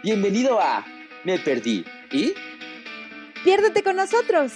Bienvenido 0.00 0.60
a 0.60 0.84
Me 1.24 1.40
Perdí. 1.40 1.84
¿Y? 2.12 2.32
Piérdete 3.42 3.82
con 3.82 3.96
nosotros. 3.96 4.52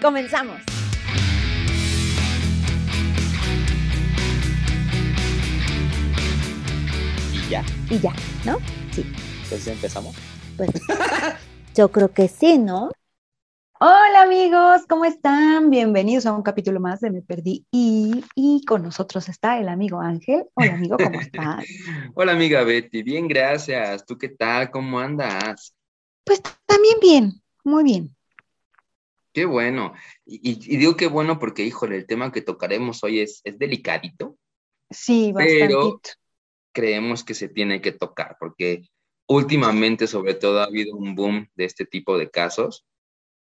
Comenzamos. 0.00 0.62
Y 7.30 7.50
ya. 7.50 7.62
Y 7.90 7.98
ya, 7.98 8.14
¿no? 8.46 8.58
Sí. 8.92 9.04
Entonces 9.42 9.66
empezamos. 9.66 10.16
Pues 10.56 10.70
yo 11.74 11.92
creo 11.92 12.10
que 12.14 12.28
sí, 12.28 12.56
¿no? 12.56 12.90
Hola 13.82 14.24
amigos, 14.24 14.82
¿cómo 14.86 15.06
están? 15.06 15.70
Bienvenidos 15.70 16.26
a 16.26 16.34
un 16.34 16.42
capítulo 16.42 16.80
más 16.80 17.00
de 17.00 17.10
Me 17.10 17.22
Perdí 17.22 17.64
y, 17.70 18.22
y 18.34 18.62
con 18.66 18.82
nosotros 18.82 19.26
está 19.30 19.58
el 19.58 19.70
amigo 19.70 20.02
Ángel. 20.02 20.44
Hola 20.52 20.74
amigo, 20.74 20.98
¿cómo 20.98 21.18
estás? 21.18 21.64
Hola 22.14 22.32
amiga 22.32 22.62
Betty, 22.62 23.02
bien, 23.02 23.26
gracias. 23.26 24.04
¿Tú 24.04 24.18
qué 24.18 24.28
tal? 24.28 24.70
¿Cómo 24.70 25.00
andas? 25.00 25.74
Pues 26.24 26.42
también 26.66 26.98
bien, 27.00 27.42
muy 27.64 27.84
bien. 27.84 28.14
Qué 29.32 29.46
bueno. 29.46 29.94
Y, 30.26 30.76
digo 30.76 30.94
qué 30.94 31.06
bueno 31.06 31.38
porque, 31.38 31.64
híjole, 31.64 31.96
el 31.96 32.06
tema 32.06 32.30
que 32.32 32.42
tocaremos 32.42 33.02
hoy 33.02 33.20
es, 33.20 33.40
es 33.44 33.58
delicadito. 33.58 34.36
Sí, 34.90 35.32
Pero- 35.34 35.78
bastantito. 35.78 36.10
Creemos 36.72 37.24
que 37.24 37.32
se 37.32 37.48
tiene 37.48 37.80
que 37.80 37.92
tocar 37.92 38.36
porque 38.38 38.82
últimamente, 39.26 40.06
sobre 40.06 40.34
todo, 40.34 40.60
ha 40.60 40.64
habido 40.64 40.94
un 40.94 41.14
boom 41.14 41.48
de 41.54 41.64
este 41.64 41.86
tipo 41.86 42.18
de 42.18 42.28
casos. 42.28 42.84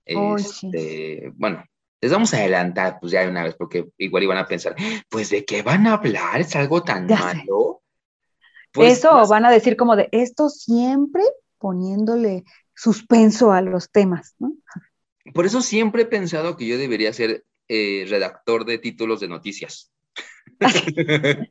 Sí. 0.06 0.14
Este, 0.16 1.32
bueno, 1.36 1.64
les 2.00 2.12
vamos 2.12 2.34
a 2.34 2.38
adelantar, 2.38 2.98
pues 3.00 3.12
ya 3.12 3.22
de 3.22 3.30
una 3.30 3.44
vez, 3.44 3.54
porque 3.56 3.88
igual 3.98 4.22
iban 4.22 4.38
a 4.38 4.46
pensar, 4.46 4.76
pues 5.08 5.30
de 5.30 5.44
qué 5.44 5.62
van 5.62 5.86
a 5.86 5.94
hablar, 5.94 6.40
es 6.40 6.54
algo 6.56 6.82
tan 6.82 7.08
Ya 7.08 7.18
malo. 7.18 7.82
Pues, 8.72 8.98
Eso 8.98 9.12
más- 9.12 9.28
van 9.30 9.46
a 9.46 9.50
decir 9.50 9.76
como 9.76 9.96
de 9.96 10.08
esto 10.12 10.48
siempre 10.50 11.22
poniéndole 11.58 12.44
suspenso 12.74 13.52
a 13.52 13.60
los 13.62 13.90
temas, 13.90 14.34
¿no? 14.38 14.52
por 15.32 15.46
eso 15.46 15.62
siempre 15.62 16.02
he 16.02 16.06
pensado 16.06 16.56
que 16.56 16.66
yo 16.66 16.76
debería 16.76 17.10
ser 17.14 17.46
eh, 17.68 18.04
redactor 18.08 18.66
de 18.66 18.76
títulos 18.76 19.20
de 19.20 19.28
noticias. 19.28 19.90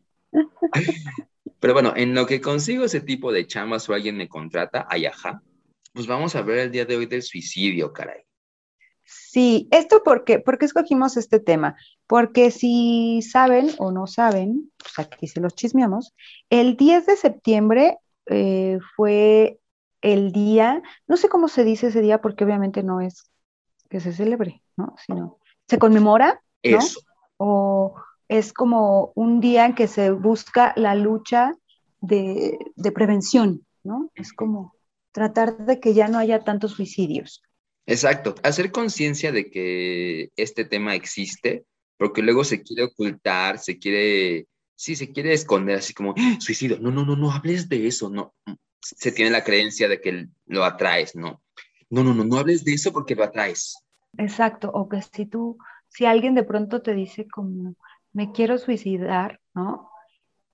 Pero 1.60 1.74
bueno, 1.74 1.94
en 1.96 2.14
lo 2.14 2.26
que 2.28 2.42
consigo 2.42 2.86
ese 2.86 3.02
tipo 3.02 3.32
de 3.32 3.48
chamas 3.48 3.90
o 3.90 3.94
alguien 3.94 4.18
me 4.18 4.28
contrata, 4.30 4.86
ay, 4.90 5.06
ajá, 5.08 5.42
pues 5.94 6.06
vamos 6.08 6.36
a 6.36 6.42
ver 6.42 6.60
el 6.60 6.72
día 6.72 6.86
de 6.86 6.98
hoy 6.98 7.06
del 7.08 7.24
suicidio, 7.24 7.92
caray. 7.94 8.22
Sí, 9.06 9.68
esto 9.72 10.02
porque, 10.04 10.40
¿por 10.40 10.58
qué 10.58 10.66
escogimos 10.66 11.18
este 11.18 11.40
tema? 11.40 11.76
Porque 12.08 12.52
si 12.52 13.22
saben 13.22 13.70
o 13.78 13.92
no 13.92 14.08
saben, 14.08 14.72
pues 14.78 15.00
aquí 15.00 15.28
se 15.28 15.42
los 15.42 15.56
chismeamos, 15.56 16.14
el 16.50 16.78
10 16.78 17.06
de 17.06 17.18
septiembre 17.18 17.98
eh, 18.28 18.80
fue 18.96 19.60
el 20.02 20.32
día, 20.32 20.82
no 21.08 21.18
sé 21.18 21.30
cómo 21.30 21.48
se 21.48 21.64
dice 21.64 21.88
ese 21.88 22.02
día 22.02 22.22
porque 22.22 22.44
obviamente 22.44 22.84
no 22.84 23.02
es 23.02 23.32
que 23.90 24.00
se 24.00 24.14
celebre, 24.14 24.62
¿no? 24.76 24.96
Sino 25.06 25.40
se 25.68 25.80
conmemora 25.80 26.42
¿no? 26.64 26.80
Eso. 26.80 27.00
o 27.38 27.96
es 28.28 28.54
como 28.54 29.12
un 29.16 29.40
día 29.40 29.66
en 29.66 29.76
que 29.76 29.88
se 29.88 30.12
busca 30.12 30.74
la 30.76 30.96
lucha 30.96 31.54
de, 32.02 32.58
de 32.76 32.92
prevención, 32.92 33.66
¿no? 33.84 34.10
Es 34.16 34.34
como 34.34 34.76
tratar 35.12 35.58
de 35.58 35.80
que 35.80 35.94
ya 35.94 36.08
no 36.08 36.18
haya 36.18 36.44
tantos 36.44 36.72
suicidios. 36.72 37.44
Exacto, 37.86 38.36
hacer 38.44 38.72
conciencia 38.72 39.32
de 39.32 39.50
que 39.50 40.30
este 40.36 40.64
tema 40.66 40.96
existe, 40.96 41.66
porque 41.98 42.22
luego 42.22 42.44
se 42.44 42.62
quiere 42.62 42.84
ocultar, 42.84 43.60
se 43.60 43.78
quiere, 43.78 44.48
sí, 44.76 44.96
se 44.96 45.12
quiere 45.12 45.34
esconder, 45.34 45.78
así 45.78 45.94
como, 45.94 46.14
"Ah, 46.18 46.38
suicidio, 46.40 46.80
no, 46.80 46.92
no, 46.92 47.06
no, 47.06 47.16
no 47.16 47.32
hables 47.32 47.68
de 47.68 47.88
eso, 47.88 48.10
no, 48.10 48.34
se 48.80 49.12
tiene 49.12 49.32
la 49.32 49.44
creencia 49.44 49.88
de 49.88 50.00
que 50.00 50.28
lo 50.46 50.64
atraes, 50.64 51.16
no, 51.16 51.42
no, 51.90 52.04
no, 52.04 52.14
no, 52.14 52.24
no 52.24 52.38
hables 52.38 52.64
de 52.64 52.74
eso 52.74 52.94
porque 52.94 53.16
lo 53.16 53.24
atraes. 53.24 53.76
Exacto, 54.18 54.72
o 54.74 54.88
que 54.88 55.02
si 55.02 55.26
tú, 55.26 55.58
si 55.90 56.06
alguien 56.06 56.36
de 56.36 56.44
pronto 56.44 56.82
te 56.82 56.94
dice 56.94 57.28
como, 57.28 57.76
me 58.14 58.32
quiero 58.32 58.58
suicidar, 58.58 59.40
¿no? 59.54 59.90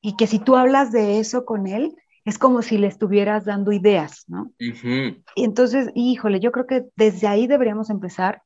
Y 0.02 0.16
que 0.16 0.28
si 0.28 0.40
tú 0.40 0.56
hablas 0.56 0.92
de 0.92 1.20
eso 1.20 1.46
con 1.46 1.68
él, 1.68 1.96
es 2.26 2.38
como 2.38 2.62
si 2.62 2.78
le 2.78 2.88
estuvieras 2.88 3.46
dando 3.46 3.72
ideas, 3.72 4.26
¿no? 4.28 4.52
Y 4.60 5.44
entonces, 5.44 5.90
híjole, 5.96 6.40
yo 6.40 6.52
creo 6.52 6.68
que 6.68 6.86
desde 6.96 7.28
ahí 7.28 7.48
deberíamos 7.48 7.90
empezar. 7.90 8.42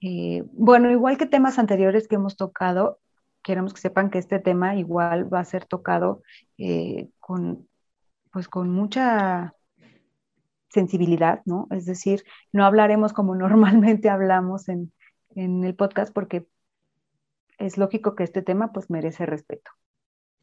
Eh, 0.00 0.42
bueno, 0.52 0.90
igual 0.90 1.18
que 1.18 1.26
temas 1.26 1.58
anteriores 1.58 2.08
que 2.08 2.16
hemos 2.16 2.36
tocado, 2.36 3.00
queremos 3.42 3.72
que 3.74 3.80
sepan 3.80 4.10
que 4.10 4.18
este 4.18 4.38
tema 4.38 4.76
igual 4.76 5.32
va 5.32 5.40
a 5.40 5.44
ser 5.44 5.64
tocado 5.66 6.22
eh, 6.58 7.08
con, 7.20 7.68
pues 8.32 8.48
con 8.48 8.70
mucha 8.70 9.54
sensibilidad, 10.68 11.42
¿no? 11.44 11.68
Es 11.70 11.86
decir, 11.86 12.24
no 12.52 12.64
hablaremos 12.64 13.12
como 13.12 13.34
normalmente 13.36 14.08
hablamos 14.08 14.68
en, 14.68 14.92
en 15.34 15.64
el 15.64 15.74
podcast 15.74 16.12
porque 16.12 16.46
es 17.58 17.78
lógico 17.78 18.14
que 18.14 18.24
este 18.24 18.42
tema 18.42 18.72
pues 18.72 18.90
merece 18.90 19.26
respeto. 19.26 19.70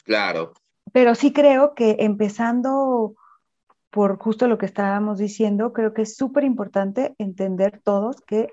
Claro, 0.03 0.53
Pero 0.91 1.15
sí 1.15 1.33
creo 1.33 1.73
que 1.73 1.97
empezando 1.99 3.15
por 3.89 4.17
justo 4.17 4.47
lo 4.47 4.57
que 4.57 4.65
estábamos 4.65 5.19
diciendo, 5.19 5.71
creo 5.71 5.93
que 5.93 6.01
es 6.01 6.15
súper 6.15 6.43
importante 6.43 7.13
entender 7.19 7.79
todos 7.83 8.21
que 8.21 8.49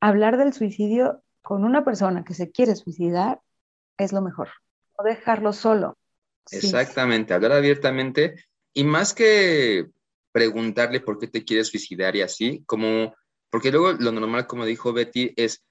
hablar 0.00 0.36
del 0.36 0.52
suicidio 0.52 1.22
con 1.42 1.64
una 1.64 1.84
persona 1.84 2.24
que 2.24 2.34
se 2.34 2.50
quiere 2.50 2.76
suicidar 2.76 3.40
es 3.98 4.12
lo 4.12 4.22
mejor. 4.22 4.48
No 4.98 5.04
dejarlo 5.04 5.52
solo. 5.52 5.96
Exactamente, 6.50 7.34
hablar 7.34 7.52
abiertamente 7.52 8.36
y 8.72 8.84
más 8.84 9.14
que 9.14 9.86
preguntarle 10.30 11.00
por 11.00 11.18
qué 11.18 11.26
te 11.26 11.44
quieres 11.44 11.68
suicidar 11.68 12.16
y 12.16 12.22
así, 12.22 12.62
como, 12.66 13.14
porque 13.50 13.70
luego 13.70 13.92
lo 13.92 14.12
normal, 14.12 14.46
como 14.46 14.64
dijo 14.64 14.92
Betty, 14.92 15.32
es 15.36 15.64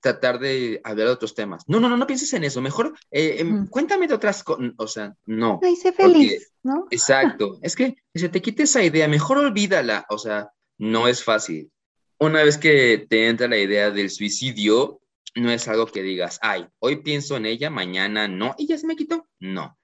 tratar 0.00 0.38
de 0.38 0.80
hablar 0.84 1.06
de 1.08 1.12
otros 1.12 1.34
temas. 1.34 1.64
No, 1.66 1.80
no, 1.80 1.88
no, 1.88 1.96
no 1.96 2.06
pienses 2.06 2.32
en 2.32 2.44
eso, 2.44 2.60
mejor 2.60 2.94
eh, 3.10 3.36
em, 3.38 3.66
cuéntame 3.66 4.06
de 4.06 4.14
otras 4.14 4.44
cosas, 4.44 4.72
o 4.76 4.86
sea, 4.86 5.14
no. 5.26 5.60
Ay, 5.62 5.76
sé 5.76 5.92
Porque- 5.92 6.12
feliz, 6.12 6.52
¿no? 6.62 6.86
Exacto, 6.90 7.58
es 7.62 7.74
que 7.74 7.96
se 8.14 8.28
te 8.28 8.40
quite 8.42 8.64
esa 8.64 8.82
idea, 8.82 9.08
mejor 9.08 9.38
olvídala, 9.38 10.06
o 10.08 10.18
sea, 10.18 10.50
no 10.78 11.08
es 11.08 11.22
fácil. 11.24 11.70
Una 12.18 12.42
vez 12.42 12.58
que 12.58 13.06
te 13.08 13.28
entra 13.28 13.48
la 13.48 13.58
idea 13.58 13.90
del 13.90 14.10
suicidio, 14.10 15.00
no 15.34 15.50
es 15.50 15.68
algo 15.68 15.86
que 15.86 16.02
digas, 16.02 16.38
ay, 16.42 16.66
hoy 16.80 16.96
pienso 17.02 17.36
en 17.36 17.46
ella, 17.46 17.70
mañana 17.70 18.26
no, 18.28 18.54
y 18.58 18.66
ya 18.66 18.78
se 18.78 18.86
me 18.86 18.96
quitó. 18.96 19.28
No. 19.38 19.76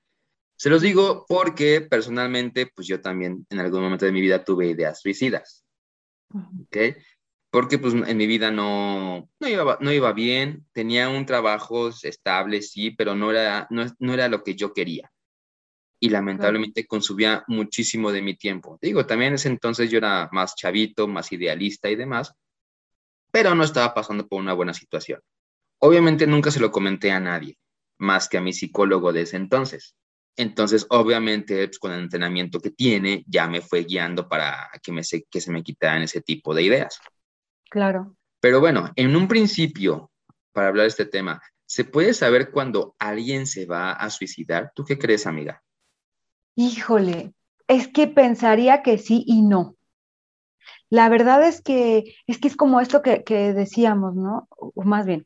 Se 0.57 0.71
los 0.71 0.83
digo 0.83 1.27
porque 1.29 1.81
personalmente, 1.81 2.71
pues 2.75 2.87
yo 2.87 3.01
también 3.01 3.47
en 3.51 3.59
algún 3.59 3.83
momento 3.83 4.05
de 4.07 4.13
mi 4.13 4.21
vida 4.21 4.45
tuve 4.45 4.69
ideas 4.69 5.01
suicidas. 5.01 5.65
¿ok? 6.33 6.97
Porque 7.55 7.79
pues 7.79 7.95
en 7.95 8.17
mi 8.17 8.27
vida 8.27 8.51
no, 8.51 9.31
no, 9.39 9.49
iba, 9.49 9.79
no 9.81 9.93
iba 9.93 10.13
bien, 10.13 10.67
tenía 10.73 11.09
un 11.09 11.25
trabajo 11.25 11.91
estable, 12.03 12.61
sí, 12.63 12.91
pero 12.91 13.15
no 13.15 13.31
era, 13.31 13.69
no, 13.71 13.87
no 14.01 14.13
era 14.13 14.29
lo 14.29 14.43
que 14.43 14.57
yo 14.57 14.73
quería 14.73 15.09
y 16.01 16.09
lamentablemente 16.11 16.85
consumía 16.85 17.45
muchísimo 17.47 18.11
de 18.11 18.23
mi 18.23 18.35
tiempo. 18.37 18.77
Digo, 18.83 19.07
también 19.07 19.29
en 19.29 19.35
ese 19.37 19.49
entonces 19.49 19.89
yo 19.89 19.99
era 19.99 20.29
más 20.33 20.57
chavito, 20.57 21.07
más 21.07 21.31
idealista 21.31 21.89
y 21.89 21.95
demás, 21.95 22.35
pero 23.31 23.55
no 23.55 23.63
estaba 23.63 23.95
pasando 23.95 24.27
por 24.27 24.41
una 24.41 24.53
buena 24.53 24.75
situación. 24.75 25.21
Obviamente 25.79 26.27
nunca 26.27 26.51
se 26.51 26.59
lo 26.59 26.73
comenté 26.73 27.13
a 27.13 27.21
nadie, 27.21 27.57
más 27.99 28.29
que 28.29 28.37
a 28.39 28.41
mi 28.41 28.53
psicólogo 28.53 29.13
de 29.13 29.23
ese 29.23 29.37
entonces. 29.37 29.95
Entonces, 30.37 30.87
obviamente, 30.91 31.69
pues, 31.69 31.79
con 31.79 31.93
el 31.93 32.01
entrenamiento 32.01 32.59
que 32.59 32.71
tiene, 32.71 33.25
ya 33.29 33.47
me 33.47 33.61
fue 33.61 33.85
guiando 33.85 34.29
para 34.29 34.69
que, 34.83 34.91
me 34.91 35.05
se, 35.05 35.23
que 35.31 35.41
se 35.41 35.53
me 35.53 35.63
quitaran 35.63 36.03
ese 36.03 36.21
tipo 36.21 36.53
de 36.53 36.65
ideas. 36.65 36.99
Claro. 37.71 38.17
Pero 38.41 38.61
bueno, 38.61 38.91
en 38.97 39.17
un 39.17 39.29
principio, 39.29 40.11
para 40.53 40.69
hablar 40.69 40.85
de 40.85 40.89
este 40.89 41.07
tema, 41.07 41.43
¿se 41.67 41.85
puede 41.85 42.15
saber 42.15 42.51
cuando 42.51 42.95
alguien 42.99 43.47
se 43.47 43.67
va 43.67 43.93
a 43.93 44.11
suicidar? 44.11 44.73
¿Tú 44.75 44.85
qué 44.85 44.99
crees, 44.99 45.27
amiga? 45.27 45.63
Híjole, 46.57 47.33
es 47.67 47.89
que 47.89 48.07
pensaría 48.07 48.83
que 48.83 48.99
sí 48.99 49.25
y 49.27 49.43
no. 49.43 49.77
La 50.91 51.09
verdad 51.09 51.47
es 51.47 51.61
que 51.61 52.15
es 52.27 52.39
que 52.39 52.49
es 52.49 52.57
como 52.57 52.81
esto 52.81 53.03
que, 53.03 53.25
que 53.25 53.53
decíamos, 53.53 54.15
¿no? 54.15 54.47
O 54.51 54.73
o 54.75 54.83
más 54.83 55.07
bien, 55.07 55.25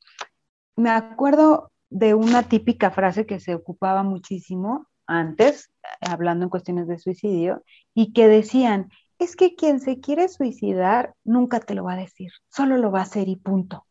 me 0.77 0.91
acuerdo 0.91 1.73
de 1.91 2.15
una 2.15 2.45
típica 2.45 2.91
frase 2.91 3.27
que 3.27 3.41
se 3.41 3.55
ocupaba 3.55 4.03
muchísimo 4.03 4.87
antes, 5.07 5.73
hablando 6.01 6.45
en 6.45 6.51
cuestiones 6.51 6.87
de 6.87 6.99
suicidio, 6.99 7.65
y 7.95 8.13
que 8.13 8.29
decían, 8.29 8.91
es 9.19 9.37
que 9.37 9.55
quien 9.55 9.81
se 9.81 10.01
quiere 10.01 10.29
suicidar 10.29 11.15
nunca 11.25 11.61
te 11.61 11.75
lo 11.75 11.85
va 11.85 11.95
a 11.95 11.97
decir, 11.97 12.31
solo 12.49 12.77
lo 12.77 12.91
va 12.91 13.01
a 13.01 13.03
hacer 13.03 13.29
y 13.29 13.37
punto. 13.37 13.87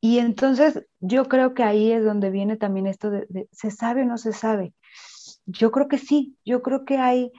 Y 0.00 0.18
entonces 0.18 0.84
yo 0.98 1.28
creo 1.28 1.54
que 1.54 1.62
ahí 1.62 1.92
es 1.92 2.04
donde 2.04 2.30
viene 2.30 2.56
también 2.56 2.88
esto 2.88 3.10
de, 3.10 3.48
¿se 3.52 3.70
sabe 3.70 4.02
o 4.02 4.04
no 4.04 4.18
se 4.18 4.32
sabe? 4.32 4.74
Yo 5.46 5.70
creo 5.70 5.86
que 5.86 5.98
sí, 5.98 6.36
yo 6.44 6.62
creo 6.62 6.84
que 6.84 6.98
hay, 6.98 7.30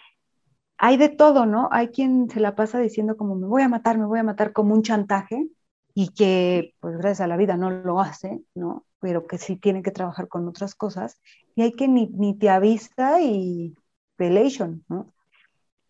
hay 0.78 0.96
de 0.98 1.10
todo, 1.10 1.46
¿no? 1.46 1.68
Hay 1.72 1.90
quien 1.90 2.30
se 2.30 2.40
la 2.40 2.56
pasa 2.56 2.80
diciendo 2.80 3.18
como 3.18 3.36
me 3.36 3.48
voy 3.48 3.64
a 3.64 3.70
matar, 3.70 3.98
me 3.98 4.06
voy 4.06 4.20
a 4.20 4.24
matar 4.24 4.54
como 4.54 4.74
un 4.74 4.82
chantaje 4.82 5.48
y 5.94 6.10
que 6.14 6.74
pues 6.80 6.98
gracias 6.98 7.22
a 7.22 7.28
la 7.28 7.38
vida 7.38 7.58
no 7.58 7.70
lo 7.70 8.00
hace, 8.00 8.42
¿no? 8.56 8.86
Pero 9.00 9.28
que 9.28 9.38
sí 9.38 9.58
tiene 9.58 9.84
que 9.84 9.92
trabajar 9.92 10.30
con 10.30 10.48
otras 10.48 10.74
cosas 10.76 11.20
y 11.56 11.64
hay 11.64 11.74
que 11.74 11.90
ni, 11.90 12.08
ni 12.08 12.38
te 12.38 12.50
avisa 12.50 13.22
y 13.22 13.76
relation, 14.18 14.86
¿no? 14.88 15.14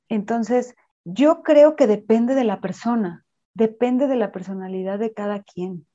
Entonces, 0.09 0.75
yo 1.05 1.43
creo 1.43 1.75
que 1.75 1.87
depende 1.87 2.35
de 2.35 2.43
la 2.43 2.61
persona, 2.61 3.25
depende 3.53 4.07
de 4.07 4.15
la 4.15 4.31
personalidad 4.31 4.99
de 4.99 5.13
cada 5.13 5.43
quien. 5.43 5.87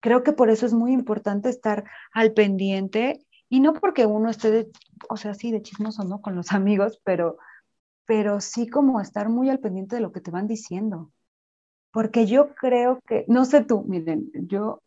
Creo 0.00 0.22
que 0.22 0.32
por 0.32 0.50
eso 0.50 0.66
es 0.66 0.72
muy 0.72 0.92
importante 0.92 1.48
estar 1.48 1.84
al 2.12 2.32
pendiente 2.32 3.26
y 3.48 3.60
no 3.60 3.74
porque 3.74 4.06
uno 4.06 4.30
esté, 4.30 4.50
de, 4.50 4.70
o 5.08 5.16
sea, 5.16 5.34
sí, 5.34 5.52
de 5.52 5.62
chismoso, 5.62 6.04
¿no? 6.04 6.22
Con 6.22 6.36
los 6.36 6.52
amigos, 6.52 7.00
pero, 7.04 7.38
pero 8.06 8.40
sí 8.40 8.68
como 8.68 9.00
estar 9.00 9.28
muy 9.28 9.50
al 9.50 9.60
pendiente 9.60 9.96
de 9.96 10.02
lo 10.02 10.12
que 10.12 10.20
te 10.20 10.30
van 10.30 10.46
diciendo. 10.46 11.12
Porque 11.92 12.26
yo 12.26 12.54
creo 12.54 13.00
que, 13.06 13.24
no 13.28 13.44
sé 13.44 13.64
tú, 13.64 13.82
miren, 13.82 14.30
yo 14.34 14.82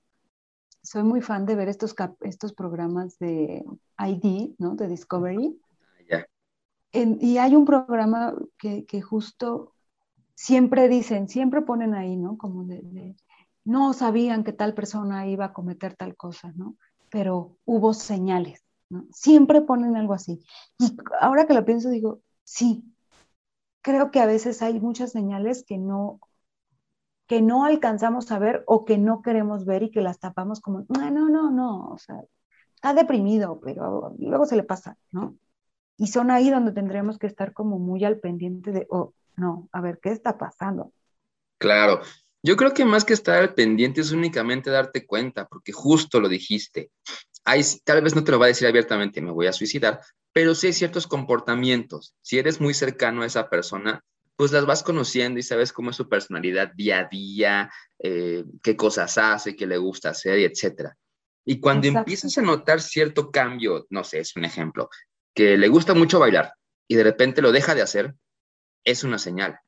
soy 0.82 1.04
muy 1.04 1.22
fan 1.22 1.46
de 1.46 1.56
ver 1.56 1.70
estos, 1.70 1.96
estos 2.22 2.54
programas 2.54 3.18
de 3.20 3.64
ID, 3.98 4.56
¿no? 4.58 4.76
De 4.76 4.88
Discovery. 4.88 5.60
Ah, 6.94 7.00
y 7.20 7.38
hay 7.38 7.56
un 7.56 7.66
programa 7.66 8.34
que, 8.58 9.02
justo 9.02 9.74
siempre 10.36 10.88
dicen, 10.88 11.28
siempre 11.28 11.62
ponen 11.62 11.94
ahí, 11.94 12.16
¿no? 12.16 12.38
Como 12.38 12.64
de, 12.66 13.16
no 13.66 13.94
sabían 13.94 14.44
que 14.44 14.54
tal 14.54 14.74
persona 14.74 15.28
iba 15.28 15.46
a 15.46 15.54
cometer 15.54 15.96
tal 15.96 16.16
cosa, 16.16 16.52
¿no? 16.56 16.76
Pero 17.10 17.58
hubo 17.66 17.94
señales, 17.94 18.64
¿no? 18.90 19.06
Siempre 19.12 19.62
ponen 19.62 19.96
algo 19.96 20.14
así. 20.14 20.44
Y 20.80 20.96
ahora 21.20 21.46
que 21.48 21.54
lo 21.54 21.66
pienso, 21.66 21.90
digo, 21.90 22.22
sí, 22.44 22.84
creo 23.82 24.12
que 24.12 24.20
a 24.20 24.26
veces 24.26 24.62
hay 24.62 24.80
muchas 24.80 25.12
señales 25.12 25.64
que 25.66 25.78
no, 25.78 26.20
que 27.28 27.42
no 27.42 27.66
alcanzamos 27.66 28.32
a 28.32 28.40
ver 28.40 28.64
o 28.68 28.86
que 28.86 28.98
no 28.98 29.22
queremos 29.22 29.66
ver 29.66 29.84
y 29.84 29.92
que 29.92 30.02
las 30.02 30.20
tapamos 30.20 30.62
como, 30.62 30.86
no, 30.90 31.12
no, 31.12 31.30
no, 31.30 31.52
no, 31.52 31.90
o 31.90 31.98
sea, 31.98 32.22
está 32.76 32.94
deprimido, 32.94 33.60
pero 33.62 34.16
luego 34.20 34.46
se 34.46 34.56
le 34.56 34.64
pasa, 34.64 34.98
¿no? 35.12 35.36
Y 35.98 36.08
son 36.08 36.32
ahí 36.32 36.50
donde 36.50 36.72
tendríamos 36.72 37.18
que 37.18 37.28
estar 37.28 37.54
como 37.54 37.80
muy 37.80 38.04
al 38.04 38.20
pendiente 38.20 38.72
de, 38.72 38.88
oh, 38.90 39.14
no, 39.36 39.70
a 39.72 39.82
ver, 39.82 40.00
¿qué 40.02 40.12
está 40.12 40.38
pasando? 40.38 40.92
Claro, 41.58 42.02
yo 42.42 42.58
creo 42.58 42.74
que 42.74 42.86
más 42.86 43.06
que 43.06 43.14
estar 43.14 43.42
al 43.42 43.54
pendiente 43.54 44.02
es 44.02 44.12
únicamente 44.12 44.70
darte 44.70 45.06
cuenta, 45.06 45.48
porque 45.48 45.72
justo 45.72 46.20
lo 46.20 46.28
dijiste. 46.28 46.92
Hay, 47.46 47.62
tal 47.84 48.02
vez 48.02 48.16
no 48.16 48.24
te 48.24 48.32
lo 48.32 48.40
va 48.40 48.46
a 48.46 48.50
decir 48.50 48.68
abiertamente, 48.68 49.22
me 49.22 49.32
voy 49.32 49.48
a 49.48 49.54
suicidar, 49.54 50.02
pero 50.34 50.56
sí 50.56 50.68
hay 50.68 50.74
ciertos 50.74 51.08
comportamientos. 51.08 52.16
Si 52.22 52.38
eres 52.38 52.60
muy 52.60 52.74
cercano 52.74 53.22
a 53.22 53.26
esa 53.26 53.50
persona, 53.50 54.04
pues 54.36 54.52
las 54.52 54.66
vas 54.66 54.84
conociendo 54.84 55.40
y 55.40 55.44
sabes 55.44 55.72
cómo 55.72 55.92
es 55.92 55.96
su 55.96 56.10
personalidad 56.10 56.74
día 56.74 57.00
a 57.00 57.08
día, 57.08 57.72
eh, 58.00 58.44
qué 58.62 58.76
cosas 58.76 59.18
hace, 59.18 59.56
qué 59.56 59.68
le 59.68 59.78
gusta 59.78 60.10
hacer, 60.10 60.40
etcétera. 60.40 60.98
Y 61.46 61.60
cuando 61.60 61.88
empiezas 61.88 62.38
a 62.38 62.42
notar 62.42 62.82
cierto 62.82 63.30
cambio, 63.30 63.86
no 63.90 64.04
sé, 64.04 64.20
es 64.20 64.36
un 64.36 64.46
ejemplo, 64.46 64.90
que 65.34 65.58
le 65.58 65.68
gusta 65.68 65.94
mucho 65.94 66.20
bailar 66.20 66.54
y 66.88 66.96
de 66.96 67.04
repente 67.04 67.42
lo 67.42 67.52
deja 67.52 67.76
de 67.76 67.82
hacer, 67.82 68.16
es 68.84 69.04
una 69.04 69.18
señal. 69.18 69.60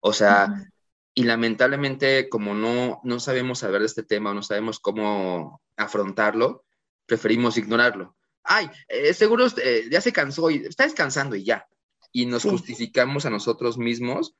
O 0.00 0.12
sea, 0.12 0.70
y 1.14 1.24
lamentablemente 1.24 2.28
como 2.28 2.54
no, 2.54 3.00
no 3.04 3.20
sabemos 3.20 3.60
saber 3.60 3.80
de 3.80 3.86
este 3.86 4.02
tema 4.02 4.30
o 4.30 4.34
no 4.34 4.42
sabemos 4.42 4.80
cómo 4.80 5.62
afrontarlo, 5.76 6.64
preferimos 7.06 7.56
ignorarlo. 7.56 8.16
Ay, 8.42 8.70
eh, 8.88 9.14
seguro 9.14 9.46
eh, 9.62 9.88
ya 9.90 10.00
se 10.00 10.12
cansó 10.12 10.50
y 10.50 10.56
está 10.66 10.84
descansando 10.84 11.34
y 11.36 11.44
ya 11.44 11.66
y 12.14 12.26
nos 12.26 12.44
justificamos 12.44 13.26
a 13.26 13.30
nosotros 13.30 13.76
mismos 13.76 14.36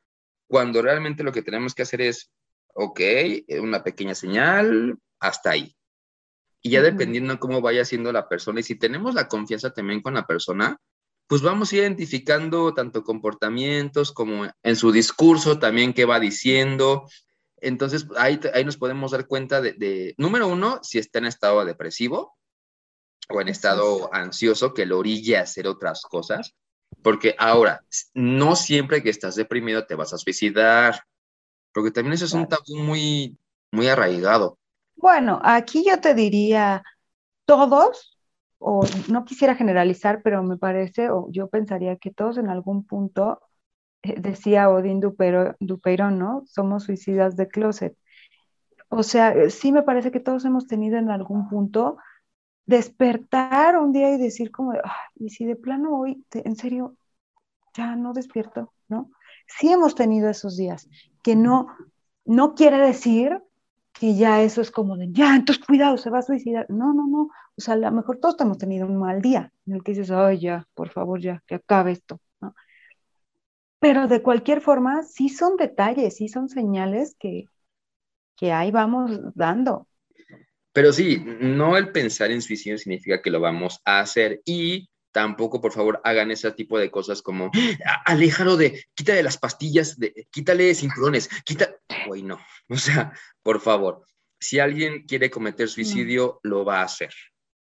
cuando 0.46 0.80
realmente 0.80 1.24
lo 1.24 1.32
que 1.32 1.42
tenemos 1.42 1.74
que 1.74 1.82
hacer 1.82 2.00
es, 2.02 2.30
ok, 2.72 3.00
una 3.60 3.82
pequeña 3.82 4.14
señal, 4.14 4.96
hasta 5.18 5.50
ahí. 5.50 5.76
Y 6.66 6.70
ya 6.70 6.80
dependiendo 6.80 7.38
cómo 7.38 7.60
vaya 7.60 7.84
siendo 7.84 8.10
la 8.10 8.26
persona 8.26 8.60
y 8.60 8.62
si 8.62 8.74
tenemos 8.74 9.14
la 9.14 9.28
confianza 9.28 9.74
también 9.74 10.00
con 10.00 10.14
la 10.14 10.26
persona, 10.26 10.78
pues 11.26 11.42
vamos 11.42 11.70
identificando 11.74 12.72
tanto 12.72 13.02
comportamientos 13.02 14.12
como 14.12 14.46
en 14.62 14.76
su 14.76 14.90
discurso 14.90 15.58
también 15.58 15.92
qué 15.92 16.06
va 16.06 16.18
diciendo. 16.18 17.06
Entonces 17.60 18.06
ahí, 18.16 18.40
ahí 18.54 18.64
nos 18.64 18.78
podemos 18.78 19.10
dar 19.10 19.26
cuenta 19.26 19.60
de, 19.60 19.74
de, 19.74 20.14
número 20.16 20.48
uno, 20.48 20.80
si 20.82 20.98
está 20.98 21.18
en 21.18 21.26
estado 21.26 21.62
depresivo 21.66 22.34
o 23.28 23.42
en 23.42 23.48
estado 23.48 24.08
ansioso 24.14 24.72
que 24.72 24.86
lo 24.86 24.98
orilla 24.98 25.40
a 25.40 25.42
hacer 25.42 25.66
otras 25.66 26.00
cosas. 26.02 26.54
Porque 27.02 27.34
ahora, 27.38 27.84
no 28.14 28.56
siempre 28.56 29.02
que 29.02 29.10
estás 29.10 29.34
deprimido 29.34 29.84
te 29.84 29.96
vas 29.96 30.14
a 30.14 30.18
suicidar, 30.18 31.02
porque 31.74 31.90
también 31.90 32.14
eso 32.14 32.24
es 32.24 32.32
un 32.32 32.48
tabú 32.48 32.76
muy, 32.76 33.36
muy 33.70 33.88
arraigado. 33.88 34.58
Bueno, 34.96 35.40
aquí 35.42 35.84
yo 35.86 36.00
te 36.00 36.14
diría, 36.14 36.82
todos, 37.44 38.18
o 38.58 38.84
no 39.10 39.24
quisiera 39.24 39.54
generalizar, 39.54 40.22
pero 40.22 40.42
me 40.42 40.56
parece, 40.56 41.10
o 41.10 41.28
yo 41.30 41.48
pensaría 41.48 41.96
que 41.96 42.10
todos 42.10 42.38
en 42.38 42.48
algún 42.48 42.86
punto, 42.86 43.40
eh, 44.02 44.14
decía 44.20 44.70
Odín 44.70 45.00
Dupeiro, 45.00 46.10
¿no? 46.10 46.44
Somos 46.46 46.84
suicidas 46.84 47.36
de 47.36 47.48
closet. 47.48 47.96
O 48.88 49.02
sea, 49.02 49.50
sí 49.50 49.72
me 49.72 49.82
parece 49.82 50.10
que 50.12 50.20
todos 50.20 50.44
hemos 50.44 50.66
tenido 50.66 50.98
en 50.98 51.10
algún 51.10 51.48
punto 51.48 51.98
despertar 52.66 53.78
un 53.78 53.92
día 53.92 54.14
y 54.14 54.18
decir 54.18 54.50
como, 54.50 54.72
y 55.16 55.30
si 55.30 55.44
de 55.44 55.56
plano 55.56 55.98
hoy, 55.98 56.24
en 56.32 56.56
serio, 56.56 56.96
ya 57.74 57.96
no 57.96 58.12
despierto, 58.12 58.72
¿no? 58.88 59.10
Sí 59.46 59.70
hemos 59.70 59.94
tenido 59.94 60.30
esos 60.30 60.56
días, 60.56 60.88
que 61.22 61.36
no, 61.36 61.68
no 62.24 62.54
quiere 62.54 62.78
decir 62.78 63.42
que 63.94 64.16
ya 64.16 64.42
eso 64.42 64.60
es 64.60 64.70
como 64.70 64.96
de, 64.96 65.08
ya, 65.12 65.36
entonces 65.36 65.64
cuidado, 65.64 65.96
se 65.96 66.10
va 66.10 66.18
a 66.18 66.22
suicidar. 66.22 66.66
No, 66.68 66.92
no, 66.92 67.06
no. 67.06 67.30
O 67.56 67.60
sea, 67.60 67.74
a 67.74 67.76
lo 67.76 67.90
mejor 67.92 68.18
todos 68.18 68.36
hemos 68.40 68.58
tenido 68.58 68.86
un 68.86 68.98
mal 68.98 69.22
día 69.22 69.52
en 69.66 69.74
el 69.74 69.84
que 69.84 69.92
dices, 69.92 70.10
ay, 70.10 70.40
ya, 70.40 70.66
por 70.74 70.90
favor, 70.90 71.20
ya, 71.20 71.42
que 71.46 71.54
acabe 71.54 71.92
esto, 71.92 72.20
¿no? 72.40 72.54
Pero 73.78 74.08
de 74.08 74.20
cualquier 74.20 74.60
forma, 74.60 75.04
sí 75.04 75.28
son 75.28 75.56
detalles, 75.56 76.16
sí 76.16 76.28
son 76.28 76.48
señales 76.48 77.14
que, 77.18 77.46
que 78.36 78.52
ahí 78.52 78.72
vamos 78.72 79.20
dando. 79.34 79.86
Pero 80.72 80.92
sí, 80.92 81.22
no 81.40 81.76
el 81.76 81.92
pensar 81.92 82.32
en 82.32 82.42
suicidio 82.42 82.78
significa 82.78 83.22
que 83.22 83.30
lo 83.30 83.40
vamos 83.40 83.80
a 83.84 84.00
hacer 84.00 84.42
y 84.44 84.88
tampoco, 85.12 85.60
por 85.60 85.72
favor, 85.72 86.00
hagan 86.02 86.32
ese 86.32 86.50
tipo 86.50 86.76
de 86.80 86.90
cosas 86.90 87.22
como, 87.22 87.52
ah, 87.86 88.02
aléjalo 88.06 88.56
de, 88.56 88.84
quítale 88.94 89.22
las 89.22 89.38
pastillas, 89.38 89.96
de, 89.96 90.26
quítale 90.32 90.74
cinturones, 90.74 91.30
quita, 91.44 91.76
uy, 92.08 92.24
no, 92.24 92.40
o 92.68 92.76
sea, 92.76 93.12
por 93.42 93.60
favor, 93.60 94.04
si 94.38 94.58
alguien 94.58 95.04
quiere 95.06 95.30
cometer 95.30 95.68
suicidio, 95.68 96.40
lo 96.42 96.64
va 96.64 96.80
a 96.80 96.84
hacer. 96.84 97.14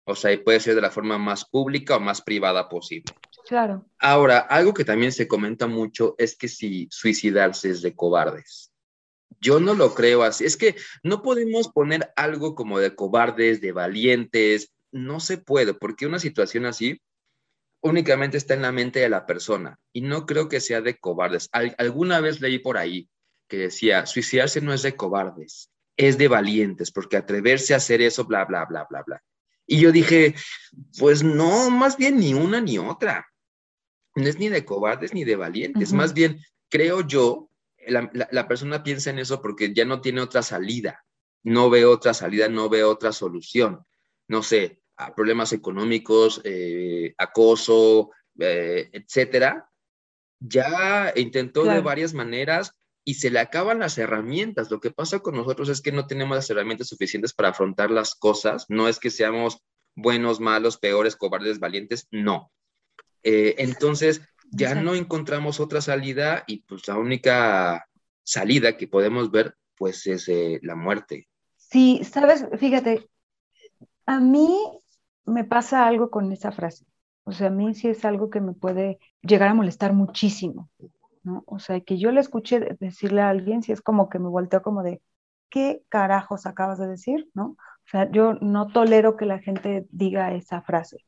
O 0.04 0.16
sea, 0.16 0.32
y 0.32 0.38
puede 0.38 0.60
ser 0.60 0.74
de 0.74 0.80
la 0.80 0.90
forma 0.90 1.18
más 1.18 1.44
pública 1.44 1.96
o 1.96 2.00
más 2.00 2.22
privada 2.22 2.68
posible. 2.68 3.12
Claro. 3.46 3.86
Ahora, 3.98 4.38
algo 4.38 4.74
que 4.74 4.84
también 4.84 5.12
se 5.12 5.28
comenta 5.28 5.66
mucho 5.66 6.14
es 6.18 6.36
que 6.36 6.48
si 6.48 6.88
suicidarse 6.90 7.70
es 7.70 7.82
de 7.82 7.94
cobardes. 7.94 8.72
Yo 9.40 9.60
no 9.60 9.74
lo 9.74 9.94
creo 9.94 10.22
así. 10.22 10.44
Es 10.44 10.56
que 10.56 10.74
no 11.02 11.22
podemos 11.22 11.68
poner 11.68 12.12
algo 12.16 12.54
como 12.54 12.78
de 12.78 12.94
cobardes, 12.94 13.60
de 13.60 13.72
valientes. 13.72 14.72
No 14.90 15.20
se 15.20 15.38
puede, 15.38 15.74
porque 15.74 16.06
una 16.06 16.18
situación 16.18 16.66
así 16.66 17.00
únicamente 17.82 18.36
está 18.36 18.54
en 18.54 18.62
la 18.62 18.72
mente 18.72 19.00
de 19.00 19.08
la 19.08 19.26
persona 19.26 19.78
y 19.92 20.02
no 20.02 20.26
creo 20.26 20.48
que 20.48 20.60
sea 20.60 20.80
de 20.82 20.98
cobardes. 20.98 21.48
alguna 21.52 22.20
vez 22.20 22.40
leí 22.40 22.58
por 22.58 22.76
ahí 22.76 23.08
que 23.50 23.58
decía, 23.58 24.06
suicidarse 24.06 24.60
no 24.60 24.72
es 24.72 24.82
de 24.82 24.96
cobardes, 24.96 25.70
es 25.96 26.16
de 26.16 26.28
valientes, 26.28 26.92
porque 26.92 27.16
atreverse 27.16 27.74
a 27.74 27.78
hacer 27.78 28.00
eso, 28.00 28.24
bla, 28.24 28.44
bla, 28.46 28.64
bla, 28.64 28.86
bla, 28.88 29.02
bla. 29.02 29.22
Y 29.66 29.80
yo 29.80 29.92
dije, 29.92 30.34
pues 30.98 31.22
no, 31.22 31.68
más 31.68 31.96
bien 31.96 32.18
ni 32.18 32.32
una 32.32 32.60
ni 32.60 32.78
otra. 32.78 33.26
No 34.14 34.26
es 34.26 34.38
ni 34.38 34.48
de 34.48 34.64
cobardes 34.64 35.12
ni 35.12 35.24
de 35.24 35.36
valientes, 35.36 35.92
más 35.92 36.14
bien 36.14 36.40
creo 36.68 37.06
yo 37.06 37.50
la, 37.86 38.48
persona 38.48 38.82
piensa 38.82 39.10
en 39.10 39.18
eso 39.18 39.40
porque 39.40 39.72
ya 39.72 39.84
no 39.84 40.00
tiene 40.00 40.20
otra 40.20 40.42
salida, 40.42 41.04
no 41.42 41.70
ve 41.70 41.84
otra 41.84 42.14
salida, 42.14 42.48
no 42.48 42.68
ve 42.68 42.84
otra 42.84 43.12
solución. 43.12 43.84
No 44.28 44.42
sé, 44.42 44.80
a 44.96 45.14
problemas 45.14 45.52
económicos, 45.52 46.40
eh, 46.44 47.14
acoso, 47.18 48.10
eh, 48.38 48.90
etcétera. 48.92 49.68
Ya 50.38 51.12
intentó 51.16 51.64
de 51.64 51.80
varias 51.80 52.14
maneras 52.14 52.76
y 53.04 53.14
se 53.14 53.30
le 53.30 53.38
acaban 53.38 53.78
las 53.78 53.98
herramientas. 53.98 54.70
Lo 54.70 54.80
que 54.80 54.90
pasa 54.90 55.20
con 55.20 55.36
nosotros 55.36 55.68
es 55.68 55.80
que 55.80 55.92
no 55.92 56.06
tenemos 56.06 56.36
las 56.36 56.50
herramientas 56.50 56.88
suficientes 56.88 57.32
para 57.32 57.50
afrontar 57.50 57.90
las 57.90 58.14
cosas. 58.14 58.66
No 58.68 58.88
es 58.88 58.98
que 58.98 59.10
seamos 59.10 59.62
buenos, 59.94 60.40
malos, 60.40 60.78
peores, 60.78 61.16
cobardes, 61.16 61.58
valientes, 61.58 62.06
no. 62.10 62.50
Eh, 63.22 63.56
entonces, 63.58 64.22
ya 64.50 64.74
no 64.74 64.94
encontramos 64.94 65.60
otra 65.60 65.80
salida 65.80 66.44
y 66.46 66.62
pues 66.62 66.86
la 66.88 66.96
única 66.96 67.86
salida 68.22 68.76
que 68.76 68.88
podemos 68.88 69.30
ver 69.30 69.54
pues 69.76 70.06
es 70.06 70.28
eh, 70.28 70.60
la 70.62 70.74
muerte. 70.74 71.28
Sí, 71.56 72.02
sabes, 72.04 72.44
fíjate, 72.58 73.08
a 74.06 74.20
mí 74.20 74.58
me 75.24 75.44
pasa 75.44 75.86
algo 75.86 76.10
con 76.10 76.30
esa 76.32 76.52
frase. 76.52 76.84
O 77.24 77.32
sea, 77.32 77.46
a 77.46 77.50
mí 77.50 77.74
sí 77.74 77.88
es 77.88 78.04
algo 78.04 78.28
que 78.28 78.40
me 78.40 78.52
puede 78.52 78.98
llegar 79.22 79.48
a 79.48 79.54
molestar 79.54 79.92
muchísimo, 79.92 80.68
¿no? 81.22 81.44
O 81.46 81.58
sea, 81.58 81.80
que 81.80 81.98
yo 81.98 82.12
le 82.12 82.20
escuché 82.20 82.76
decirle 82.80 83.22
a 83.22 83.30
alguien, 83.30 83.62
si 83.62 83.72
es 83.72 83.82
como 83.82 84.08
que 84.08 84.18
me 84.18 84.28
volteo 84.28 84.62
como 84.62 84.82
de, 84.82 85.02
¿qué 85.50 85.82
carajos 85.88 86.46
acabas 86.46 86.78
de 86.78 86.88
decir? 86.88 87.28
¿No? 87.34 87.56
O 87.86 87.88
sea, 87.90 88.10
yo 88.10 88.34
no 88.34 88.68
tolero 88.68 89.16
que 89.16 89.26
la 89.26 89.38
gente 89.40 89.86
diga 89.90 90.32
esa 90.34 90.62
frase. 90.62 90.98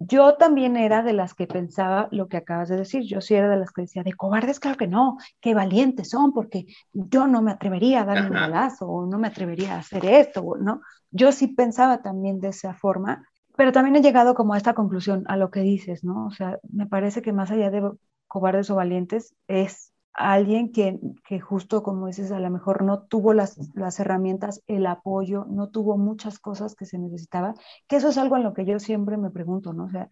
yo 0.00 0.36
también 0.36 0.76
era 0.76 1.02
de 1.02 1.12
las 1.12 1.34
que 1.34 1.46
pensaba 1.46 2.08
lo 2.12 2.28
que 2.28 2.36
acabas 2.36 2.68
de 2.68 2.76
decir. 2.76 3.02
Yo 3.02 3.20
sí 3.20 3.34
era 3.34 3.48
de 3.48 3.56
las 3.56 3.72
que 3.72 3.82
decía, 3.82 4.02
de 4.04 4.12
cobardes, 4.14 4.60
claro 4.60 4.76
que 4.76 4.86
no, 4.86 5.18
qué 5.40 5.54
valientes 5.54 6.10
son, 6.10 6.32
porque 6.32 6.66
yo 6.92 7.26
no 7.26 7.42
me 7.42 7.50
atrevería 7.52 8.02
a 8.02 8.04
darle 8.04 8.28
un 8.30 8.34
balazo 8.34 8.86
o 8.86 9.06
no 9.06 9.18
me 9.18 9.28
atrevería 9.28 9.74
a 9.74 9.78
hacer 9.80 10.04
esto, 10.06 10.44
¿no? 10.60 10.80
Yo 11.10 11.32
sí 11.32 11.48
pensaba 11.48 12.00
también 12.02 12.40
de 12.40 12.48
esa 12.48 12.74
forma, 12.74 13.26
pero 13.56 13.72
también 13.72 13.96
he 13.96 14.02
llegado 14.02 14.34
como 14.34 14.54
a 14.54 14.56
esta 14.56 14.74
conclusión, 14.74 15.24
a 15.26 15.36
lo 15.36 15.50
que 15.50 15.60
dices, 15.60 16.04
¿no? 16.04 16.26
O 16.26 16.30
sea, 16.30 16.58
me 16.70 16.86
parece 16.86 17.22
que 17.22 17.32
más 17.32 17.50
allá 17.50 17.70
de 17.70 17.90
cobardes 18.28 18.70
o 18.70 18.76
valientes, 18.76 19.34
es 19.48 19.92
alguien 20.12 20.72
que, 20.72 20.98
que, 21.26 21.40
justo 21.40 21.82
como 21.82 22.08
dices, 22.08 22.32
a 22.32 22.40
lo 22.40 22.50
mejor 22.50 22.82
no 22.84 23.02
tuvo 23.02 23.32
las, 23.34 23.56
las, 23.74 24.00
herramientas, 24.00 24.62
el 24.66 24.86
apoyo, 24.86 25.46
no 25.48 25.70
tuvo 25.70 25.96
muchas 25.96 26.38
cosas 26.38 26.74
que 26.74 26.86
se 26.86 26.98
necesitaba, 26.98 27.54
que 27.86 27.96
eso 27.96 28.08
es 28.08 28.18
algo 28.18 28.36
en 28.36 28.42
lo 28.42 28.54
que 28.54 28.64
yo 28.64 28.78
siempre 28.80 29.16
me 29.16 29.30
pregunto, 29.30 29.72
¿no? 29.72 29.84
O 29.84 29.90
sea, 29.90 30.08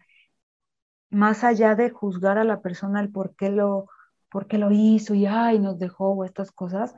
más 1.09 1.43
allá 1.43 1.75
de 1.75 1.89
juzgar 1.89 2.37
a 2.37 2.43
la 2.43 2.61
persona 2.61 3.01
el 3.01 3.11
por 3.11 3.35
qué 3.35 3.49
lo, 3.49 3.87
por 4.29 4.47
qué 4.47 4.57
lo 4.57 4.71
hizo 4.71 5.13
y 5.13 5.25
ay, 5.25 5.59
nos 5.59 5.79
dejó 5.79 6.09
o 6.11 6.23
estas 6.25 6.51
cosas, 6.51 6.95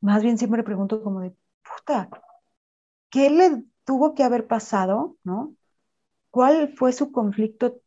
más 0.00 0.22
bien 0.22 0.38
siempre 0.38 0.62
pregunto 0.64 1.02
como 1.02 1.20
de, 1.20 1.34
puta, 1.62 2.08
¿qué 3.10 3.30
le 3.30 3.64
tuvo 3.84 4.14
que 4.14 4.24
haber 4.24 4.46
pasado, 4.46 5.16
¿no? 5.24 5.54
¿Cuál 6.30 6.74
fue 6.76 6.92
su 6.92 7.12
conflicto 7.12 7.81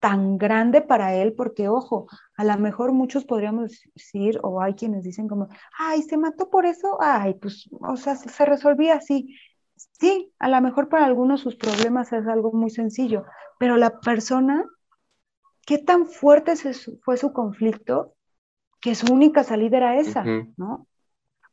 tan 0.00 0.38
grande 0.38 0.82
para 0.82 1.14
él, 1.14 1.34
porque 1.34 1.68
ojo, 1.68 2.06
a 2.36 2.44
lo 2.44 2.56
mejor 2.58 2.92
muchos 2.92 3.24
podríamos 3.24 3.80
decir, 3.94 4.38
o 4.42 4.60
hay 4.60 4.74
quienes 4.74 5.02
dicen 5.02 5.28
como, 5.28 5.48
ay, 5.78 6.02
se 6.02 6.16
mató 6.16 6.50
por 6.50 6.66
eso, 6.66 6.98
ay, 7.00 7.34
pues, 7.34 7.68
o 7.72 7.96
sea, 7.96 8.16
se, 8.16 8.44
resolvía 8.44 8.94
así. 8.94 9.36
Sí, 9.74 10.32
a 10.38 10.48
lo 10.48 10.60
mejor 10.60 10.88
para 10.88 11.06
algunos 11.06 11.40
sus 11.40 11.56
problemas 11.56 12.12
es 12.12 12.26
algo 12.26 12.52
muy 12.52 12.70
sencillo, 12.70 13.24
pero 13.58 13.76
la 13.76 14.00
persona, 14.00 14.64
¿qué 15.66 15.78
tan 15.78 16.06
fuerte 16.06 16.54
fue 17.02 17.16
su 17.16 17.32
conflicto 17.32 18.14
que 18.80 18.94
su 18.94 19.12
única 19.12 19.44
salida 19.44 19.78
era 19.78 19.98
esa, 19.98 20.24
¿no? 20.56 20.86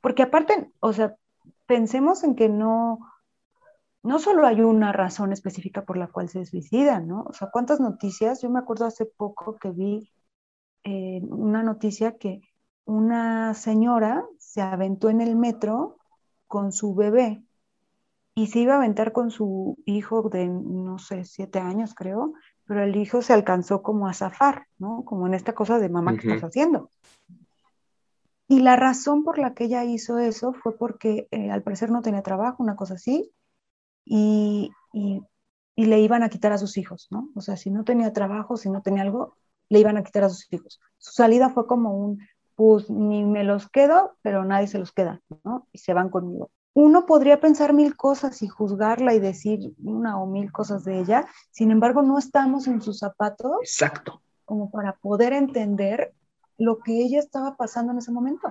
Porque 0.01 0.23
aparte, 0.23 0.69
o 0.79 0.93
sea, 0.93 1.15
pensemos 1.65 2.23
en 2.23 2.35
que 2.35 2.49
no, 2.49 2.99
no 4.03 4.19
solo 4.19 4.45
hay 4.45 4.61
una 4.61 4.91
razón 4.91 5.31
específica 5.31 5.83
por 5.83 5.97
la 5.97 6.07
cual 6.07 6.27
se 6.27 6.45
suicidan, 6.45 7.07
¿no? 7.07 7.23
O 7.23 7.33
sea, 7.33 7.49
¿cuántas 7.49 7.79
noticias? 7.79 8.41
Yo 8.41 8.49
me 8.49 8.59
acuerdo 8.59 8.85
hace 8.85 9.05
poco 9.05 9.55
que 9.55 9.71
vi 9.71 10.11
eh, 10.83 11.21
una 11.29 11.63
noticia 11.63 12.17
que 12.17 12.41
una 12.85 13.53
señora 13.53 14.25
se 14.37 14.61
aventó 14.61 15.09
en 15.09 15.21
el 15.21 15.37
metro 15.37 15.97
con 16.47 16.73
su 16.73 16.93
bebé 16.93 17.43
y 18.35 18.47
se 18.47 18.59
iba 18.59 18.73
a 18.73 18.77
aventar 18.77 19.13
con 19.13 19.31
su 19.31 19.77
hijo 19.85 20.29
de, 20.29 20.47
no 20.47 20.99
sé, 20.99 21.23
siete 21.23 21.59
años 21.59 21.95
creo, 21.95 22.33
pero 22.65 22.83
el 22.83 22.97
hijo 22.97 23.21
se 23.21 23.31
alcanzó 23.31 23.81
como 23.81 24.07
a 24.07 24.13
zafar, 24.13 24.67
¿no? 24.79 25.03
Como 25.05 25.27
en 25.27 25.33
esta 25.33 25.53
cosa 25.53 25.79
de 25.79 25.87
mamá, 25.87 26.17
¿qué 26.17 26.27
estás 26.27 26.49
haciendo? 26.49 26.89
Y 28.49 28.59
la 28.59 28.75
razón 28.75 29.23
por 29.23 29.37
la 29.37 29.53
que 29.53 29.65
ella 29.65 29.85
hizo 29.85 30.19
eso 30.19 30.51
fue 30.51 30.77
porque 30.77 31.27
eh, 31.31 31.51
al 31.51 31.63
parecer 31.63 31.89
no 31.89 32.01
tenía 32.01 32.21
trabajo, 32.21 32.61
una 32.61 32.75
cosa 32.75 32.95
así, 32.95 33.31
y, 34.05 34.71
le 35.75 35.99
iban 35.99 36.23
a 36.23 36.29
quitar 36.29 36.51
a 36.53 36.57
sus 36.57 36.77
hijos, 36.77 37.07
¿no? 37.09 37.29
O 37.35 37.41
sea, 37.41 37.57
si 37.57 37.71
no 37.71 37.83
tenía 37.83 38.13
trabajo, 38.13 38.57
si 38.57 38.69
no 38.69 38.81
tenía 38.81 39.01
algo, 39.01 39.35
le 39.69 39.79
iban 39.79 39.97
a 39.97 40.03
quitar 40.03 40.23
a 40.23 40.29
sus 40.29 40.51
hijos. 40.53 40.79
Su 40.99 41.13
salida 41.13 41.49
fue 41.49 41.65
como 41.65 41.97
un, 41.97 42.19
pues 42.55 42.89
ni 42.89 43.23
me 43.23 43.43
los 43.43 43.69
quedo, 43.69 44.15
pero 44.21 44.45
nadie 44.45 44.67
se 44.67 44.77
los 44.77 44.91
queda, 44.91 45.21
¿no? 45.43 45.67
Y 45.71 45.79
se 45.79 45.93
van 45.93 46.09
conmigo. 46.09 46.51
Uno 46.75 47.05
podría 47.05 47.39
pensar 47.39 47.73
mil 47.73 47.95
cosas 47.95 48.41
y 48.41 48.47
juzgarla 48.47 49.13
y 49.13 49.19
decir 49.19 49.73
una 49.83 50.19
o 50.21 50.27
mil 50.27 50.51
cosas 50.51 50.83
de 50.83 50.99
ella, 50.99 51.27
sin 51.51 51.71
embargo, 51.71 52.01
no 52.01 52.17
estamos 52.17 52.67
en 52.67 52.81
sus 52.81 52.99
zapatos. 52.99 53.57
Exacto. 53.61 54.21
Como 54.45 54.71
para 54.71 54.93
poder 54.97 55.33
entender 55.33 56.13
lo 56.57 56.79
que 56.79 57.01
ella 57.01 57.19
estaba 57.19 57.55
pasando 57.57 57.91
en 57.91 57.99
ese 57.99 58.11
momento. 58.11 58.47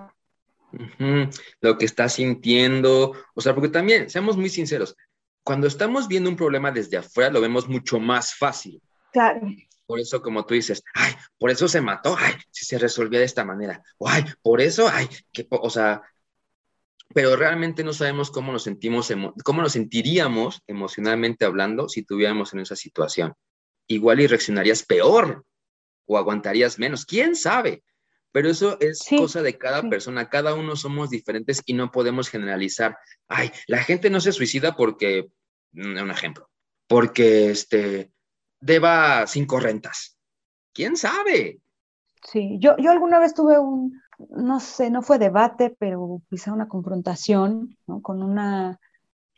Lo 1.61 1.79
que 1.79 1.85
está 1.85 2.09
sintiendo, 2.09 3.13
o 3.35 3.41
sea, 3.41 3.55
porque 3.55 3.69
también, 3.69 4.09
seamos 4.09 4.37
muy 4.37 4.49
sinceros, 4.49 4.97
cuando 5.43 5.67
estamos 5.67 6.09
viendo 6.09 6.31
un 6.31 6.37
problema 6.37 6.71
desde 6.71 6.97
afuera, 6.97 7.31
lo 7.31 7.41
vemos 7.41 7.69
mucho 7.69 7.99
más 7.99 8.35
fácil. 8.35 8.81
Claro. 9.13 9.41
Por 9.87 10.01
eso, 10.01 10.23
como 10.23 10.47
tú 10.47 10.55
dices, 10.55 10.83
ay, 10.95 11.13
por 11.39 11.51
eso 11.51 11.69
se 11.69 11.81
mató, 11.81 12.17
ay, 12.19 12.35
si 12.51 12.65
se 12.65 12.79
resolvía 12.79 13.19
de 13.19 13.27
esta 13.27 13.45
manera, 13.45 13.83
o 13.99 14.09
ay, 14.09 14.25
por 14.41 14.61
eso, 14.61 14.89
ay, 14.89 15.09
que, 15.33 15.47
o 15.51 15.69
sea, 15.69 16.03
pero 17.13 17.37
realmente 17.37 17.85
no 17.85 17.93
sabemos 17.93 18.31
cómo 18.31 18.53
nos 18.53 18.63
sentimos, 18.63 19.13
cómo 19.45 19.63
nos 19.63 19.73
sentiríamos 19.73 20.63
emocionalmente 20.67 21.45
hablando 21.45 21.89
si 21.89 22.05
tuviéramos 22.05 22.55
en 22.55 22.61
esa 22.61 22.77
situación. 22.77 23.35
Igual 23.87 24.21
y 24.21 24.27
reaccionarías 24.27 24.85
peor 24.85 25.45
o 26.07 26.17
aguantarías 26.17 26.79
menos, 26.79 27.05
quién 27.05 27.37
sabe. 27.37 27.83
Pero 28.33 28.49
eso 28.49 28.79
es 28.81 29.07
cosa 29.17 29.43
de 29.43 29.59
cada 29.59 29.83
persona, 29.89 30.29
cada 30.29 30.55
uno 30.55 30.75
somos 30.75 31.11
diferentes 31.11 31.63
y 31.67 31.75
no 31.75 31.91
podemos 31.91 32.29
generalizar. 32.31 32.97
Ay, 33.29 33.51
la 33.67 33.79
gente 33.79 34.11
no 34.11 34.21
se 34.21 34.33
suicida 34.33 34.75
porque, 34.75 35.29
mm, 35.73 36.03
un 36.03 36.11
ejemplo, 36.11 36.49
porque 36.87 37.51
este, 37.51 38.11
deba 38.61 39.27
cinco 39.27 39.61
rentas. 39.61 40.19
¿Quién 40.73 40.97
sabe? 40.97 41.61
Sí, 42.23 42.57
yo, 42.59 42.77
yo 42.79 42.91
alguna 42.91 43.19
vez 43.19 43.35
tuve 43.35 43.59
un, 43.59 44.01
no 44.31 44.61
sé, 44.61 44.91
no 44.91 45.03
fue 45.03 45.19
debate, 45.19 45.75
pero 45.79 46.23
quizá 46.31 46.53
una 46.53 46.69
confrontación 46.69 47.77
con 48.01 48.23
una, 48.23 48.79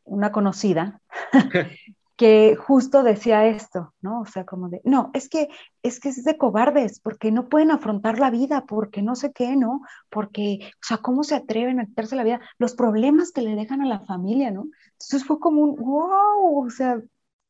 una 0.05 0.31
conocida 0.31 1.01
que 2.16 2.54
justo 2.56 3.02
decía 3.02 3.47
esto, 3.47 3.92
¿no? 4.00 4.21
O 4.21 4.26
sea, 4.26 4.44
como 4.44 4.68
de, 4.68 4.80
no, 4.85 5.11
es 5.14 5.28
que 5.28 5.49
es 5.83 5.99
que 5.99 6.11
es 6.11 6.23
de 6.23 6.38
cobardes, 6.38 7.00
porque 7.00 7.33
no 7.33 7.49
pueden 7.49 7.73
afrontar 7.73 8.18
la 8.18 8.30
vida, 8.30 8.64
porque 8.66 9.02
no 9.02 9.16
sé 9.16 9.33
qué, 9.33 9.56
¿no? 9.56 9.83
Porque, 10.11 10.61
o 10.62 10.87
sea, 10.87 10.99
¿cómo 10.99 11.25
se 11.25 11.35
atreven 11.35 11.80
a 11.80 11.87
quitarse 11.87 12.14
la 12.14 12.25
vida? 12.25 12.40
Los 12.59 12.75
problemas 12.75 13.33
que 13.33 13.42
le 13.42 13.56
dejan 13.56 13.83
a 13.83 13.87
la 13.87 14.00
familia, 14.00 14.52
¿no? 14.52 14.68
Entonces 14.92 15.25
fue 15.25 15.40
como 15.40 15.62
un, 15.62 15.76
wow, 15.76 16.66
o 16.66 16.71
sea, 16.71 17.02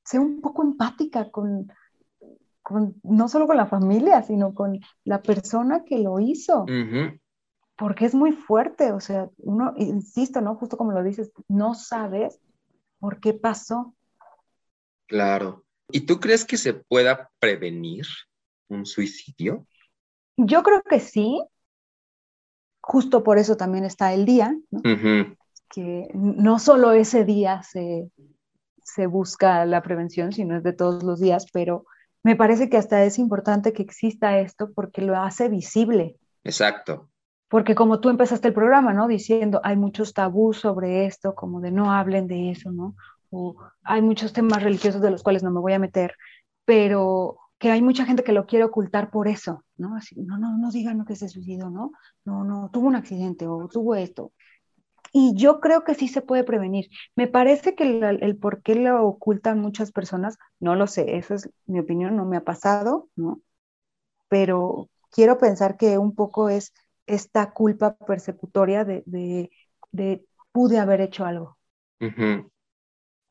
sé 0.02 0.18
un 0.18 0.40
poco 0.40 0.62
empática 0.62 1.30
con, 1.30 1.70
con, 2.62 2.94
no 3.02 3.28
solo 3.28 3.46
con 3.46 3.58
la 3.58 3.66
familia, 3.66 4.22
sino 4.22 4.54
con 4.54 4.80
la 5.04 5.20
persona 5.20 5.84
que 5.84 5.98
lo 5.98 6.20
hizo. 6.20 6.64
Porque 7.76 8.06
es 8.06 8.14
muy 8.14 8.32
fuerte, 8.32 8.92
o 8.92 9.00
sea, 9.00 9.28
uno, 9.38 9.74
insisto, 9.76 10.40
¿no? 10.40 10.54
Justo 10.54 10.78
como 10.78 10.92
lo 10.92 11.02
dices, 11.02 11.32
no 11.48 11.74
sabes 11.74 12.40
por 12.98 13.20
qué 13.20 13.34
pasó 13.34 13.94
Claro. 15.14 15.64
¿Y 15.92 16.00
tú 16.00 16.18
crees 16.18 16.44
que 16.44 16.56
se 16.56 16.74
pueda 16.74 17.30
prevenir 17.38 18.04
un 18.68 18.84
suicidio? 18.84 19.64
Yo 20.36 20.64
creo 20.64 20.82
que 20.82 20.98
sí. 20.98 21.40
Justo 22.80 23.22
por 23.22 23.38
eso 23.38 23.56
también 23.56 23.84
está 23.84 24.12
el 24.12 24.24
día, 24.24 24.56
¿no? 24.72 24.82
que 25.70 26.08
no 26.14 26.58
solo 26.58 26.90
ese 26.90 27.24
día 27.24 27.62
se, 27.62 28.10
se 28.82 29.06
busca 29.06 29.64
la 29.66 29.82
prevención, 29.82 30.32
sino 30.32 30.56
es 30.56 30.64
de 30.64 30.72
todos 30.72 31.04
los 31.04 31.20
días, 31.20 31.46
pero 31.52 31.86
me 32.24 32.34
parece 32.34 32.68
que 32.68 32.76
hasta 32.76 33.04
es 33.04 33.20
importante 33.20 33.72
que 33.72 33.82
exista 33.82 34.40
esto 34.40 34.72
porque 34.74 35.00
lo 35.00 35.16
hace 35.16 35.48
visible. 35.48 36.18
Exacto. 36.42 37.08
Porque 37.48 37.76
como 37.76 38.00
tú 38.00 38.08
empezaste 38.08 38.48
el 38.48 38.54
programa, 38.54 38.92
¿no? 38.92 39.06
Diciendo, 39.06 39.60
hay 39.62 39.76
muchos 39.76 40.12
tabús 40.12 40.58
sobre 40.58 41.06
esto, 41.06 41.36
como 41.36 41.60
de 41.60 41.70
no 41.70 41.92
hablen 41.92 42.26
de 42.26 42.50
eso, 42.50 42.72
¿no? 42.72 42.96
Hay 43.82 44.02
muchos 44.02 44.32
temas 44.32 44.62
religiosos 44.62 45.00
de 45.00 45.10
los 45.10 45.22
cuales 45.22 45.42
no 45.42 45.50
me 45.50 45.60
voy 45.60 45.72
a 45.72 45.78
meter, 45.78 46.14
pero 46.64 47.38
que 47.58 47.70
hay 47.70 47.82
mucha 47.82 48.04
gente 48.04 48.24
que 48.24 48.32
lo 48.32 48.46
quiere 48.46 48.64
ocultar 48.64 49.10
por 49.10 49.28
eso, 49.28 49.64
¿no? 49.76 49.96
Así, 49.96 50.16
no, 50.20 50.38
no, 50.38 50.58
no 50.58 50.70
digan 50.70 51.04
que 51.04 51.16
se 51.16 51.28
suicidó, 51.28 51.70
¿no? 51.70 51.92
No, 52.24 52.44
no, 52.44 52.70
tuvo 52.72 52.88
un 52.88 52.96
accidente 52.96 53.46
o 53.46 53.68
tuvo 53.68 53.94
esto. 53.94 54.32
Y 55.12 55.34
yo 55.36 55.60
creo 55.60 55.84
que 55.84 55.94
sí 55.94 56.08
se 56.08 56.22
puede 56.22 56.44
prevenir. 56.44 56.88
Me 57.14 57.28
parece 57.28 57.74
que 57.74 57.84
el, 58.00 58.36
por 58.36 58.62
qué 58.62 58.74
lo 58.74 59.06
ocultan 59.06 59.60
muchas 59.60 59.92
personas, 59.92 60.36
no 60.60 60.74
lo 60.74 60.86
sé, 60.86 61.16
esa 61.16 61.36
es 61.36 61.50
mi 61.66 61.78
opinión, 61.78 62.16
no 62.16 62.24
me 62.26 62.36
ha 62.36 62.44
pasado, 62.44 63.08
¿no? 63.16 63.40
Pero 64.28 64.88
quiero 65.10 65.38
pensar 65.38 65.76
que 65.76 65.98
un 65.98 66.14
poco 66.14 66.48
es 66.48 66.72
esta 67.06 67.52
culpa 67.52 67.96
persecutoria 67.96 68.84
de, 68.84 69.04
de, 69.06 70.26
pude 70.52 70.78
haber 70.78 71.00
hecho 71.00 71.24
algo 71.24 71.56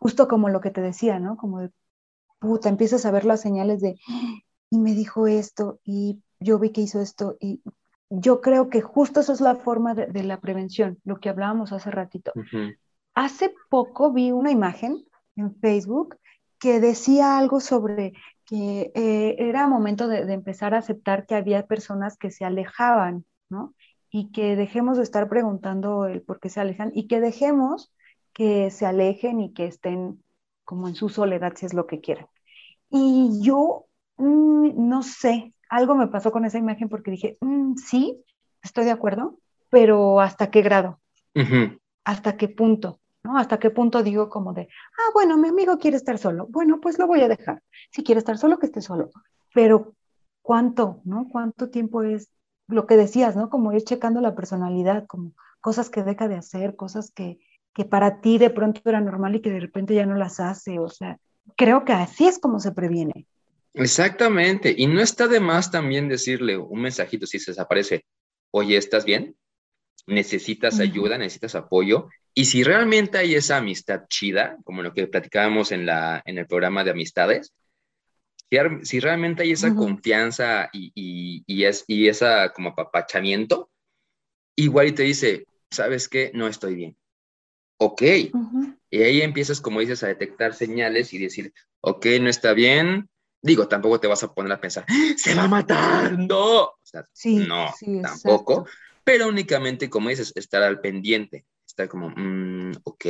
justo 0.04 0.28
como 0.28 0.50
lo 0.50 0.60
que 0.60 0.70
te 0.70 0.82
decía, 0.82 1.18
¿no? 1.18 1.38
Como 1.38 1.62
de, 1.62 1.72
puta, 2.38 2.68
empiezas 2.68 3.06
a 3.06 3.12
ver 3.12 3.24
las 3.24 3.40
señales 3.40 3.80
de, 3.80 3.96
y 4.70 4.78
me 4.78 4.94
dijo 4.94 5.28
esto, 5.28 5.80
y 5.86 6.22
yo 6.42 6.60
vi 6.60 6.72
que 6.72 6.82
hizo 6.82 7.00
esto, 7.00 7.38
y 7.40 7.64
yo 8.10 8.42
creo 8.42 8.70
que 8.70 8.82
justo 8.82 9.22
eso 9.22 9.32
es 9.32 9.40
la 9.40 9.56
forma 9.56 9.96
de, 9.96 10.24
la 10.24 10.42
prevención, 10.42 11.00
lo 11.06 11.22
que 11.22 11.30
hablábamos 11.30 11.72
hace 11.72 11.90
ratito. 11.90 12.34
Hace 13.16 13.56
poco 13.70 14.12
vi 14.12 14.34
una 14.34 14.52
imagen 14.52 15.06
en 15.38 15.56
Facebook 15.56 16.18
que 16.60 16.82
decía 16.82 17.38
algo 17.38 17.62
sobre 17.62 18.12
que 18.46 18.92
eh, 18.96 19.36
era 19.40 19.68
momento 19.68 20.10
de, 20.10 20.26
de, 20.26 20.34
empezar 20.34 20.74
a 20.74 20.80
aceptar 20.80 21.26
que 21.26 21.36
había 21.36 21.66
personas 21.66 22.18
que 22.18 22.30
se 22.30 22.44
alejaban, 22.44 23.24
¿no? 23.48 23.74
Y 24.10 24.34
que 24.34 24.58
dejemos 24.58 24.98
de 24.98 25.04
estar 25.04 25.30
preguntando 25.30 26.08
el 26.08 26.22
por 26.22 26.42
qué 26.42 26.50
se 26.50 26.60
alejan 26.60 26.92
y 26.94 27.08
que 27.08 27.22
dejemos 27.22 27.94
que 28.34 28.72
se 28.72 28.86
alejen 28.86 29.40
y 29.40 29.54
que 29.54 29.66
estén 29.66 30.24
como 30.64 30.88
en 30.88 30.96
su 30.96 31.10
soledad 31.10 31.54
si 31.56 31.66
es 31.66 31.74
lo 31.74 31.88
que 31.88 32.02
quieren. 32.02 32.28
Y 32.90 33.40
yo, 33.42 33.86
mm, 34.18 34.88
no 34.90 35.04
sé, 35.04 35.54
algo 35.70 35.96
me 35.96 36.08
pasó 36.08 36.32
con 36.32 36.46
esa 36.46 36.58
imagen 36.58 36.90
porque 36.90 37.12
dije, 37.12 37.38
mm, 37.42 37.76
sí, 37.76 38.24
estoy 38.62 38.86
de 38.86 38.92
acuerdo, 38.92 39.40
pero 39.70 40.20
¿hasta 40.20 40.52
qué 40.52 40.62
grado? 40.62 41.00
¿Hasta 42.04 42.38
qué 42.38 42.48
punto? 42.48 43.00
¿no? 43.24 43.38
¿Hasta 43.38 43.58
qué 43.58 43.70
punto 43.70 44.04
digo 44.04 44.30
como 44.30 44.54
de, 44.54 44.68
ah, 44.98 45.12
bueno, 45.14 45.38
mi 45.38 45.48
amigo 45.48 45.78
quiere 45.80 45.98
estar 45.98 46.18
solo, 46.18 46.48
bueno, 46.50 46.80
pues 46.82 47.00
lo 47.00 47.08
voy 47.08 47.22
a 47.22 47.28
dejar. 47.28 47.64
Si 47.92 48.04
quiere 48.04 48.20
estar 48.20 48.38
solo, 48.38 48.60
que 48.60 48.66
esté 48.66 48.82
solo. 48.82 49.12
Pero, 49.54 49.96
¿cuánto, 50.42 51.02
no? 51.06 51.28
¿Cuánto 51.32 51.70
tiempo 51.70 52.04
es 52.04 52.30
lo 52.68 52.86
que 52.86 52.98
decías, 52.98 53.36
no? 53.36 53.50
Como 53.50 53.72
ir 53.74 53.84
checando 53.84 54.20
la 54.22 54.36
personalidad, 54.36 55.06
como 55.08 55.32
cosas 55.62 55.90
que 55.90 56.04
deja 56.04 56.28
de 56.28 56.36
hacer, 56.36 56.76
cosas 56.76 57.12
que, 57.12 57.40
que 57.74 57.86
para 57.86 58.22
ti 58.22 58.38
de 58.38 58.50
pronto 58.50 58.82
era 58.86 59.02
normal 59.02 59.36
y 59.36 59.42
que 59.42 59.50
de 59.50 59.60
repente 59.60 59.96
ya 59.96 60.06
no 60.06 60.16
las 60.16 60.40
hace, 60.40 60.80
o 60.80 60.90
sea, 60.90 61.18
creo 61.58 61.86
que 61.86 61.94
así 61.94 62.28
es 62.28 62.40
como 62.40 62.60
se 62.60 62.72
previene. 62.72 63.26
Exactamente, 63.74 64.74
y 64.78 64.86
no 64.88 65.02
está 65.02 65.28
de 65.28 65.40
más 65.40 65.72
también 65.72 66.08
decirle 66.08 66.58
un 66.58 66.82
mensajito 66.82 67.26
si 67.26 67.40
se 67.40 67.52
desaparece, 67.52 68.06
oye, 68.52 68.78
¿estás 68.78 69.04
bien? 69.04 69.36
¿Necesitas 70.06 70.80
ayuda? 70.80 71.18
¿Necesitas 71.18 71.56
apoyo? 71.56 72.10
Y 72.36 72.46
si 72.46 72.64
realmente 72.64 73.18
hay 73.18 73.36
esa 73.36 73.58
amistad 73.58 74.04
chida, 74.10 74.58
como 74.64 74.84
lo 74.84 74.94
que 74.94 75.08
platicábamos 75.08 75.72
en, 75.72 75.86
la, 75.86 76.22
en 76.26 76.38
el 76.38 76.46
programa 76.46 76.84
de 76.84 76.92
amistades, 76.92 77.54
si, 78.84 79.00
realmente 79.00 79.44
hay 79.44 79.52
esa 79.52 79.74
confianza 79.74 80.70
y, 80.72 80.92
y, 80.94 81.44
y, 81.48 81.64
es, 81.64 81.86
y 81.88 82.08
esa 82.08 82.54
como 82.54 82.70
apapachamiento, 82.70 83.72
igual 84.56 84.90
y 84.90 84.92
te 84.92 85.04
dice, 85.04 85.48
¿sabes 85.72 86.08
qué? 86.08 86.32
No 86.36 86.48
estoy 86.48 86.76
bien. 86.76 86.98
Ok. 87.78 88.02
Y 88.90 89.02
ahí 89.02 89.22
empiezas, 89.22 89.60
como 89.60 89.80
dices, 89.80 90.04
a 90.04 90.08
detectar 90.08 90.54
señales 90.54 91.14
y 91.14 91.18
decir, 91.18 91.54
ok, 91.82 92.06
no 92.22 92.30
está 92.30 92.54
bien, 92.54 93.10
Digo, 93.44 93.68
tampoco 93.68 94.00
te 94.00 94.08
vas 94.08 94.24
a 94.24 94.34
poner 94.34 94.54
a 94.54 94.62
pensar, 94.62 94.86
¡Ah, 94.88 95.14
se 95.18 95.36
va 95.36 95.44
a 95.44 95.48
matar, 95.50 96.18
no. 96.18 96.62
O 96.64 96.80
sea, 96.82 97.06
no, 97.26 97.66
tampoco. 98.02 98.66
Pero 99.04 99.28
únicamente, 99.28 99.90
como 99.90 100.08
dices, 100.08 100.32
estar 100.36 100.64
al 100.64 100.80
pendiente. 100.80 101.46
Estar 101.68 101.90
como, 101.90 102.10
mm, 102.10 102.72
ok. 102.86 103.06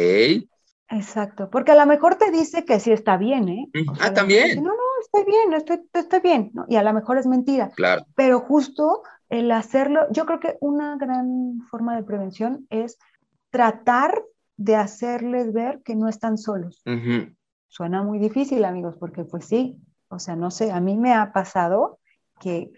Exacto, 0.90 1.52
porque 1.52 1.72
a 1.72 1.76
lo 1.76 1.86
mejor 1.86 2.16
te 2.16 2.32
dice 2.32 2.66
que 2.66 2.80
sí 2.80 2.92
está 2.92 3.16
bien, 3.16 3.48
¿eh? 3.48 3.68
ah, 4.00 4.12
también. 4.12 4.64
no, 4.64 4.70
no, 4.70 4.84
estoy 5.02 5.24
bien, 5.24 5.54
estoy, 5.54 5.88
estoy 5.94 6.20
bien, 6.20 6.52
y 6.68 6.78
a 6.78 6.84
lo 6.84 6.94
mejor 6.94 7.20
es 7.20 7.28
mentira. 7.28 7.70
Claro. 7.76 8.06
Pero 8.16 8.40
justo 8.40 9.04
el 9.30 9.52
hacerlo, 9.52 10.08
yo 10.12 10.26
creo 10.26 10.40
que 10.40 10.58
una 10.62 10.98
gran 10.98 11.62
forma 11.70 11.96
de 11.96 12.04
prevención 12.04 12.66
es 12.72 12.98
tratar 13.52 14.24
de 14.58 14.76
hacerles 14.76 15.54
ver 15.54 15.82
que 15.84 15.96
no 15.96 16.08
están 16.08 16.38
solos. 16.38 16.84
Suena 17.68 18.04
muy 18.04 18.20
difícil, 18.20 18.66
amigos, 18.66 18.96
porque 19.00 19.24
pues 19.24 19.46
sí, 19.46 19.78
o 20.10 20.20
sea, 20.20 20.36
no 20.36 20.52
sé, 20.52 20.72
a 20.72 20.80
mí 20.80 20.96
me 20.96 21.14
ha 21.14 21.34
pasado 21.34 22.00
que, 22.40 22.72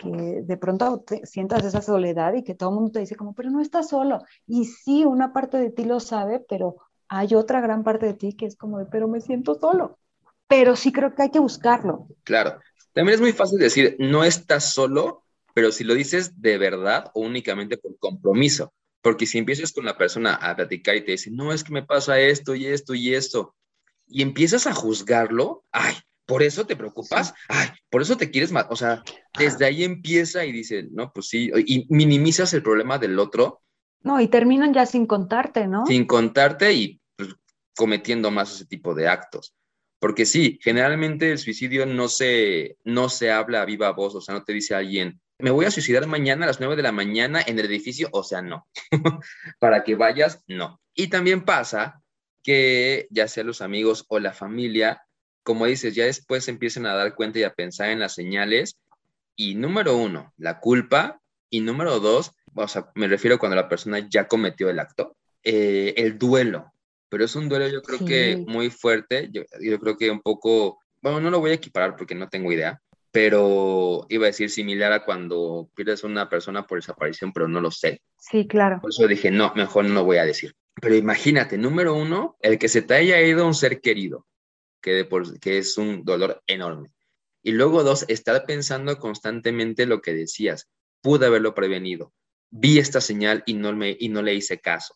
de 0.44 0.58
pronto 0.58 1.04
sientas 1.24 1.66
esa 1.66 1.82
soledad 1.82 2.34
y 2.34 2.44
que 2.44 2.56
todo 2.56 2.70
el 2.70 2.76
mundo 2.76 2.92
te 2.92 3.00
dice 3.00 3.16
como, 3.16 3.34
pero 3.34 3.50
no 3.50 3.62
estás 3.62 3.90
solo. 3.90 4.20
Y 4.48 4.66
sí, 4.66 5.04
una 5.06 5.34
parte 5.34 5.58
de 5.58 5.72
ti 5.72 5.86
lo 5.86 6.00
sabe, 6.00 6.40
pero 6.48 6.78
hay 7.08 7.36
otra 7.36 7.62
gran 7.62 7.84
parte 7.84 8.06
de 8.06 8.14
ti 8.14 8.34
que 8.34 8.46
es 8.46 8.56
como 8.56 8.80
de, 8.80 8.86
pero 8.86 9.08
me 9.08 9.22
siento 9.22 9.56
solo. 9.56 9.98
Pero 10.48 10.76
sí 10.76 10.92
creo 10.92 11.16
que 11.16 11.24
hay 11.24 11.32
que 11.32 11.40
buscarlo. 11.40 12.08
Claro. 12.24 12.60
También 12.94 13.16
es 13.16 13.22
muy 13.22 13.34
fácil 13.34 13.60
decir, 13.60 13.96
no 14.00 14.24
estás 14.24 14.72
solo, 14.72 15.24
pero 15.54 15.72
si 15.72 15.84
lo 15.84 15.94
dices 15.96 16.40
de 16.42 16.58
verdad 16.58 17.12
o 17.14 17.22
únicamente 17.22 17.78
por 17.78 17.98
compromiso. 17.98 18.72
Porque 19.06 19.28
si 19.28 19.38
empiezas 19.38 19.72
con 19.72 19.86
la 19.86 20.00
persona 20.00 20.34
a 20.34 20.56
platicar 20.56 20.96
y 20.96 21.06
te 21.06 21.12
dice, 21.12 21.30
no, 21.30 21.54
es 21.54 21.64
que 21.64 21.72
me 21.72 21.84
pasa 21.84 22.20
esto 22.20 22.56
y 22.56 22.66
esto 22.66 22.96
y 22.96 23.14
esto, 23.14 23.56
y 24.08 24.24
empiezas 24.24 24.66
a 24.66 24.74
juzgarlo, 24.74 25.64
ay, 25.72 25.94
por 26.26 26.42
eso 26.42 26.66
te 26.66 26.76
preocupas, 26.76 27.36
ay, 27.48 27.68
por 27.92 28.02
eso 28.02 28.18
te 28.18 28.32
quieres 28.32 28.52
más, 28.52 28.66
o 28.68 28.76
sea, 28.76 29.04
desde 29.38 29.64
ahí 29.64 29.84
empieza 29.84 30.44
y 30.44 30.52
dice, 30.52 30.88
no, 30.90 31.14
pues 31.14 31.28
sí, 31.28 31.52
y 31.56 31.86
minimizas 31.88 32.52
el 32.56 32.64
problema 32.64 32.98
del 32.98 33.20
otro. 33.20 33.62
No, 34.02 34.20
y 34.20 34.28
terminan 34.28 34.74
ya 34.74 34.88
sin 34.88 35.06
contarte, 35.06 35.68
¿no? 35.68 35.86
Sin 35.86 36.08
contarte 36.08 36.74
y 36.74 37.00
pues, 37.16 37.30
cometiendo 37.76 38.32
más 38.32 38.56
ese 38.56 38.66
tipo 38.66 38.96
de 38.96 39.08
actos. 39.08 39.54
Porque 40.00 40.26
sí, 40.26 40.58
generalmente 40.64 41.32
el 41.32 41.38
suicidio 41.38 41.86
no 41.86 42.08
se, 42.08 42.80
no 42.84 43.10
se 43.10 43.30
habla 43.30 43.62
a 43.62 43.66
viva 43.66 43.92
voz, 43.92 44.16
o 44.16 44.22
sea, 44.22 44.34
no 44.34 44.44
te 44.44 44.54
dice 44.54 44.74
alguien, 44.74 45.22
me 45.40 45.52
voy 45.52 45.66
a 45.66 45.72
suicidar 45.72 46.08
mañana 46.08 46.46
a 46.46 46.48
las 46.48 46.60
9 46.60 46.76
de 46.76 46.84
la 46.84 46.92
mañana 46.92 47.42
en 47.46 47.60
el 47.60 47.66
edificio, 47.66 48.10
o 48.12 48.24
sea, 48.24 48.42
no. 48.42 48.68
Para 49.60 49.84
que 49.84 49.96
vayas, 49.96 50.42
no. 50.48 50.80
Y 50.94 51.08
también 51.08 51.44
pasa 51.44 52.02
que 52.44 53.08
ya 53.10 53.28
sea 53.28 53.44
los 53.44 53.62
amigos 53.62 54.06
o 54.08 54.20
la 54.20 54.34
familia 54.34 55.06
como 55.46 55.68
dices, 55.68 55.94
ya 55.94 56.06
después 56.06 56.48
empiezan 56.48 56.88
a 56.88 56.96
dar 56.96 57.14
cuenta 57.14 57.38
y 57.38 57.44
a 57.44 57.54
pensar 57.54 57.92
en 57.92 58.00
las 58.00 58.16
señales. 58.16 58.80
Y 59.36 59.54
número 59.54 59.96
uno, 59.96 60.34
la 60.38 60.60
culpa. 60.60 61.22
Y 61.52 61.62
número 61.62 62.00
dos, 62.00 62.32
o 62.56 62.68
sea, 62.68 62.90
me 62.96 63.08
refiero 63.08 63.38
cuando 63.38 63.56
la 63.56 63.70
persona 63.70 64.00
ya 64.10 64.28
cometió 64.28 64.70
el 64.70 64.80
acto, 64.80 65.16
eh, 65.44 65.94
el 65.98 66.18
duelo. 66.18 66.74
Pero 67.10 67.24
es 67.24 67.36
un 67.36 67.48
duelo 67.48 67.68
yo 67.68 67.84
creo 67.84 68.04
que 68.04 68.44
muy 68.48 68.72
fuerte, 68.72 69.30
yo, 69.32 69.44
yo 69.62 69.80
creo 69.80 69.96
que 69.96 70.10
un 70.10 70.20
poco, 70.20 70.80
bueno, 71.02 71.22
no 71.22 71.30
lo 71.30 71.40
voy 71.40 71.52
a 71.52 71.54
equiparar 71.54 71.96
porque 71.96 72.16
no 72.16 72.28
tengo 72.28 72.52
idea, 72.52 72.82
pero 73.16 74.06
iba 74.10 74.26
a 74.26 74.28
decir 74.28 74.50
similar 74.50 74.92
a 74.92 75.06
cuando 75.06 75.70
pierdes 75.74 76.04
a 76.04 76.08
una 76.08 76.28
persona 76.28 76.68
por 76.68 76.80
desaparición, 76.80 77.32
pero 77.32 77.48
no 77.48 77.62
lo 77.62 77.72
sé. 77.72 78.02
Sí, 78.18 78.46
claro. 78.46 78.82
Por 78.82 78.90
eso 78.90 79.08
dije, 79.08 79.32
no, 79.32 79.54
mejor 79.56 79.86
no 79.86 79.94
lo 79.94 80.04
voy 80.04 80.18
a 80.18 80.26
decir. 80.26 80.54
Pero 80.82 80.96
imagínate, 80.96 81.58
número 81.58 81.96
uno, 81.96 82.36
el 82.42 82.60
que 82.60 82.68
se 82.68 82.82
te 82.82 82.94
haya 82.94 83.22
ido 83.22 83.48
un 83.48 83.54
ser 83.54 83.80
querido, 83.80 84.28
que, 84.82 85.08
es 85.46 85.78
un 85.78 86.04
dolor 86.04 86.44
enorme. 86.46 86.92
Y 87.42 87.54
luego 87.54 87.84
dos, 87.86 88.04
estar 88.10 88.46
pensando 88.46 89.00
constantemente 89.00 89.86
lo 89.86 90.02
que 90.02 90.14
decías. 90.14 90.68
Pude 91.02 91.28
haberlo 91.28 91.56
prevenido. 91.56 92.12
Vi 92.50 92.80
esta 92.80 93.00
señal 93.00 93.44
y 93.46 93.54
no, 93.54 93.72
me, 93.72 93.96
y 93.98 94.10
no 94.10 94.24
le 94.24 94.34
hice 94.34 94.60
caso. 94.60 94.94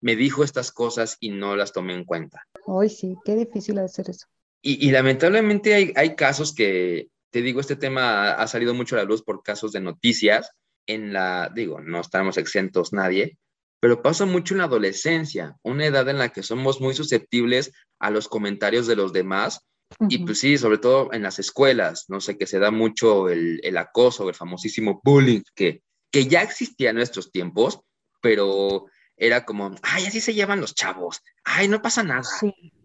Me 0.00 0.16
dijo 0.16 0.42
estas 0.42 0.72
cosas 0.72 1.16
y 1.20 1.30
no 1.30 1.54
las 1.54 1.72
tomé 1.72 1.94
en 1.94 2.04
cuenta. 2.04 2.42
Hoy 2.66 2.88
sí, 2.88 3.14
qué 3.24 3.36
difícil 3.36 3.78
hacer 3.78 4.10
eso. 4.10 4.26
Y, 4.64 4.92
lamentablemente 4.92 5.74
hay, 5.74 5.92
hay, 5.96 6.14
casos 6.14 6.54
que, 6.54 7.08
te 7.32 7.40
digo, 7.40 7.60
este 7.60 7.76
tema 7.76 8.32
ha, 8.32 8.46
salido 8.46 8.74
mucho 8.74 8.94
a 8.94 8.98
la 8.98 9.04
luz 9.04 9.22
por 9.22 9.42
casos 9.42 9.72
de 9.72 9.80
noticias. 9.80 10.50
En 10.86 11.12
la, 11.12 11.50
digo, 11.54 11.80
no 11.80 12.00
estamos 12.00 12.36
exentos 12.36 12.92
nadie, 12.92 13.38
pero 13.80 14.02
pasa 14.02 14.26
mucho 14.26 14.54
en 14.54 14.58
la 14.58 14.64
adolescencia, 14.64 15.56
una 15.62 15.86
edad 15.86 16.08
en 16.08 16.18
la 16.18 16.28
que 16.28 16.42
somos 16.42 16.80
muy 16.80 16.94
susceptibles 16.94 17.72
a 17.98 18.10
los 18.10 18.28
comentarios 18.28 18.86
de 18.86 18.96
los 18.96 19.12
demás. 19.12 19.66
Y 20.08 20.18
pues 20.18 20.40
sí, 20.40 20.58
sobre 20.58 20.78
todo 20.78 21.12
en 21.12 21.22
las 21.22 21.38
escuelas, 21.38 22.04
no 22.08 22.20
sé, 22.20 22.36
que 22.36 22.46
se 22.46 22.58
da 22.58 22.70
mucho 22.70 23.28
el, 23.28 23.60
el 23.62 23.76
acoso, 23.76 24.28
el 24.28 24.34
famosísimo 24.34 25.00
bullying, 25.02 25.42
que, 25.54 25.82
que 26.10 26.26
ya 26.26 26.42
existía 26.42 26.90
en 26.90 26.96
nuestros 26.96 27.30
tiempos, 27.30 27.80
pero 28.20 28.86
era 29.16 29.44
como, 29.44 29.74
ay, 29.82 30.06
así 30.06 30.20
se 30.20 30.34
llevan 30.34 30.60
los 30.60 30.74
chavos, 30.74 31.20
ay, 31.44 31.68
no 31.68 31.80
pasa 31.80 32.02
nada. 32.02 32.22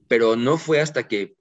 Pero 0.08 0.36
no 0.36 0.58
fue 0.58 0.80
hasta 0.80 1.08
que 1.08 1.37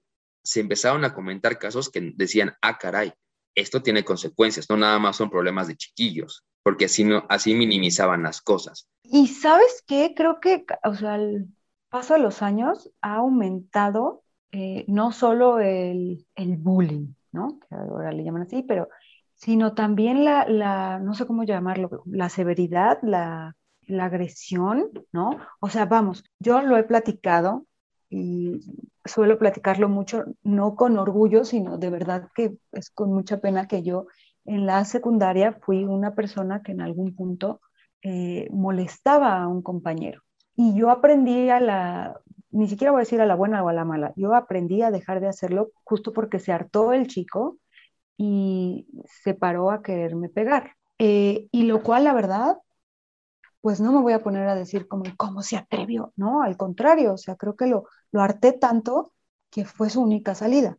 se 0.47 0.61
empezaron 0.61 1.03
a 1.03 1.13
comentar 1.13 1.59
casos 1.59 1.89
que 1.89 2.13
decían, 2.15 2.55
ah, 2.61 2.77
caray, 2.77 3.11
esto 3.55 3.81
tiene 3.81 4.05
consecuencias, 4.05 4.69
no 4.69 4.77
nada 4.77 4.99
más 4.99 5.17
son 5.17 5.29
problemas 5.29 5.67
de 5.67 5.75
chiquillos 5.75 6.43
porque 6.67 6.83
así, 6.83 7.05
no, 7.05 7.25
así 7.29 7.55
minimizaban 7.55 8.23
las 8.23 8.41
cosas. 8.41 8.89
Y 9.03 9.27
sabes 9.27 9.85
qué, 9.87 10.13
creo 10.13 10.41
que, 10.41 10.65
o 10.83 10.95
sea, 10.95 11.13
al 11.13 11.47
paso 11.87 12.15
de 12.15 12.19
los 12.19 12.41
años 12.41 12.91
ha 12.99 13.15
aumentado 13.15 14.21
eh, 14.51 14.83
no 14.89 15.13
solo 15.13 15.59
el, 15.59 16.27
el, 16.35 16.57
bullying, 16.57 17.13
¿no? 17.31 17.59
Que 17.59 17.73
ahora 17.73 18.11
le 18.11 18.25
llaman 18.25 18.41
así, 18.41 18.63
pero 18.63 18.89
sino 19.33 19.75
también 19.75 20.25
la, 20.25 20.45
la 20.45 20.99
no 20.99 21.13
sé 21.13 21.25
cómo 21.25 21.45
llamarlo, 21.45 22.03
la 22.05 22.27
severidad, 22.27 22.99
la, 23.01 23.55
la 23.83 24.03
agresión, 24.03 24.91
¿no? 25.13 25.39
O 25.61 25.69
sea, 25.69 25.85
vamos, 25.85 26.25
yo 26.37 26.61
lo 26.61 26.75
he 26.75 26.83
platicado 26.83 27.65
y 28.09 28.61
suelo 29.05 29.37
platicarlo 29.37 29.89
mucho, 29.89 30.25
no 30.43 30.75
con 30.75 30.97
orgullo, 30.97 31.43
sino 31.45 31.77
de 31.77 31.89
verdad 31.89 32.29
que 32.35 32.57
es 32.71 32.89
con 32.89 33.11
mucha 33.13 33.39
pena 33.39 33.67
que 33.67 33.83
yo 33.83 34.07
en 34.45 34.65
la 34.65 34.85
secundaria 34.85 35.53
fui 35.61 35.83
una 35.83 36.15
persona 36.15 36.61
que 36.63 36.71
en 36.71 36.81
algún 36.81 37.15
punto 37.15 37.61
eh, 38.01 38.47
molestaba 38.51 39.41
a 39.41 39.47
un 39.47 39.61
compañero. 39.61 40.21
Y 40.55 40.75
yo 40.75 40.89
aprendí 40.89 41.49
a 41.49 41.59
la, 41.59 42.19
ni 42.51 42.67
siquiera 42.67 42.91
voy 42.91 42.99
a 42.99 43.03
decir 43.03 43.21
a 43.21 43.25
la 43.25 43.35
buena 43.35 43.63
o 43.63 43.69
a 43.69 43.73
la 43.73 43.85
mala, 43.85 44.13
yo 44.15 44.33
aprendí 44.33 44.81
a 44.81 44.91
dejar 44.91 45.19
de 45.19 45.27
hacerlo 45.27 45.71
justo 45.83 46.13
porque 46.13 46.39
se 46.39 46.51
hartó 46.51 46.93
el 46.93 47.07
chico 47.07 47.57
y 48.17 48.87
se 49.05 49.33
paró 49.33 49.69
a 49.71 49.83
quererme 49.83 50.29
pegar. 50.29 50.71
Eh, 50.97 51.47
y 51.51 51.63
lo 51.63 51.83
cual, 51.83 52.05
la 52.05 52.13
verdad, 52.13 52.57
pues 53.61 53.81
no 53.81 53.91
me 53.91 54.01
voy 54.01 54.13
a 54.13 54.23
poner 54.23 54.47
a 54.47 54.55
decir 54.55 54.87
como, 54.87 55.05
¿cómo 55.17 55.41
se 55.41 55.57
atrevió? 55.57 56.13
No, 56.15 56.41
al 56.43 56.57
contrario, 56.57 57.13
o 57.13 57.17
sea, 57.17 57.35
creo 57.35 57.55
que 57.55 57.67
lo, 57.67 57.85
lo 58.11 58.21
harté 58.21 58.53
tanto 58.53 59.13
que 59.49 59.65
fue 59.65 59.89
su 59.89 60.01
única 60.01 60.35
salida. 60.35 60.77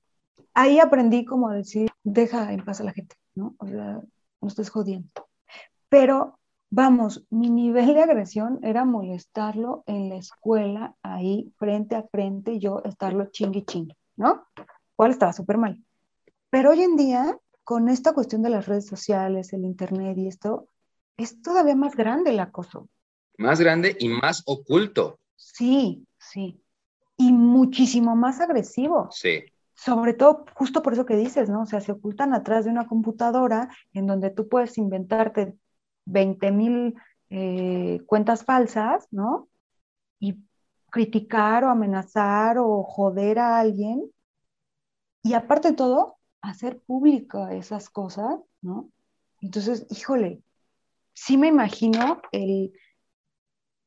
Ahí 0.55 0.79
aprendí 0.81 1.25
como 1.25 1.49
a 1.49 1.55
decir, 1.55 1.91
deja 2.05 2.53
en 2.53 2.65
paz 2.65 2.81
a 2.81 2.85
la 2.85 2.93
gente. 2.93 3.17
¿no? 3.39 3.55
O 3.59 3.67
sea, 3.67 4.03
no 4.41 4.49
estés 4.49 4.69
jodiendo. 4.69 5.09
Pero, 5.89 6.39
vamos, 6.71 7.25
mi 7.31 7.49
nivel 7.49 7.95
de 7.95 8.03
agresión 8.03 8.59
era 8.63 8.85
molestarlo 8.85 9.85
en 9.87 10.11
la 10.11 10.17
escuela, 10.17 10.97
ahí, 11.03 11.55
frente 11.57 11.95
a 11.97 12.03
frente, 12.03 12.59
yo 12.59 12.83
estarlo 12.85 13.31
chingui 13.31 13.65
chingui, 13.65 13.97
¿no? 14.17 14.45
Cual 14.97 15.13
estaba 15.13 15.33
súper 15.33 15.57
mal. 15.57 15.83
Pero 16.51 16.71
hoy 16.71 16.83
en 16.83 16.97
día, 16.97 17.39
con 17.65 17.89
esta 17.89 18.13
cuestión 18.13 18.43
de 18.43 18.51
las 18.51 18.67
redes 18.67 18.87
sociales, 18.87 19.53
el 19.53 19.65
Internet 19.65 20.19
y 20.19 20.27
esto, 20.27 20.69
es 21.19 21.43
todavía 21.43 21.77
más 21.77 21.95
grande 21.95 22.31
el 22.31 22.41
acoso. 22.41 22.89
Más 23.37 23.61
grande 23.61 23.97
y 23.99 24.09
más 24.09 24.43
oculto. 24.47 25.19
Sí, 25.37 26.07
sí. 26.17 26.63
Y 27.17 27.33
muchísimo 27.33 28.17
más 28.17 28.41
agresivo. 28.41 29.09
Sí. 29.11 29.45
Sobre 29.75 30.15
todo, 30.15 30.47
justo 30.55 30.83
por 30.83 30.93
eso 30.93 31.05
que 31.05 31.17
dices, 31.17 31.51
¿no? 31.51 31.63
O 31.63 31.67
sea, 31.67 31.81
se 31.81 31.93
ocultan 31.93 32.33
atrás 32.35 32.65
de 32.65 32.71
una 32.71 32.87
computadora 32.87 33.69
en 33.93 34.07
donde 34.07 34.31
tú 34.31 34.49
puedes 34.49 34.79
inventarte 34.79 35.55
20 36.07 36.51
mil 36.53 36.95
eh, 37.31 38.01
cuentas 38.07 38.45
falsas, 38.45 39.07
¿no? 39.11 39.49
Y 40.21 40.39
criticar 40.91 41.65
o 41.65 41.69
amenazar 41.69 42.59
o 42.59 42.83
joder 42.85 43.41
a 43.41 43.59
alguien. 43.59 44.11
Y 45.23 45.35
aparte 45.35 45.71
de 45.71 45.77
todo, 45.77 46.17
hacer 46.41 46.81
pública 46.81 47.53
esas 47.55 47.91
cosas, 47.91 48.41
¿no? 48.63 48.89
Entonces, 49.41 49.87
híjole, 49.91 50.43
sí 51.25 51.37
me 51.37 51.49
imagino 51.49 52.21
el... 52.33 52.73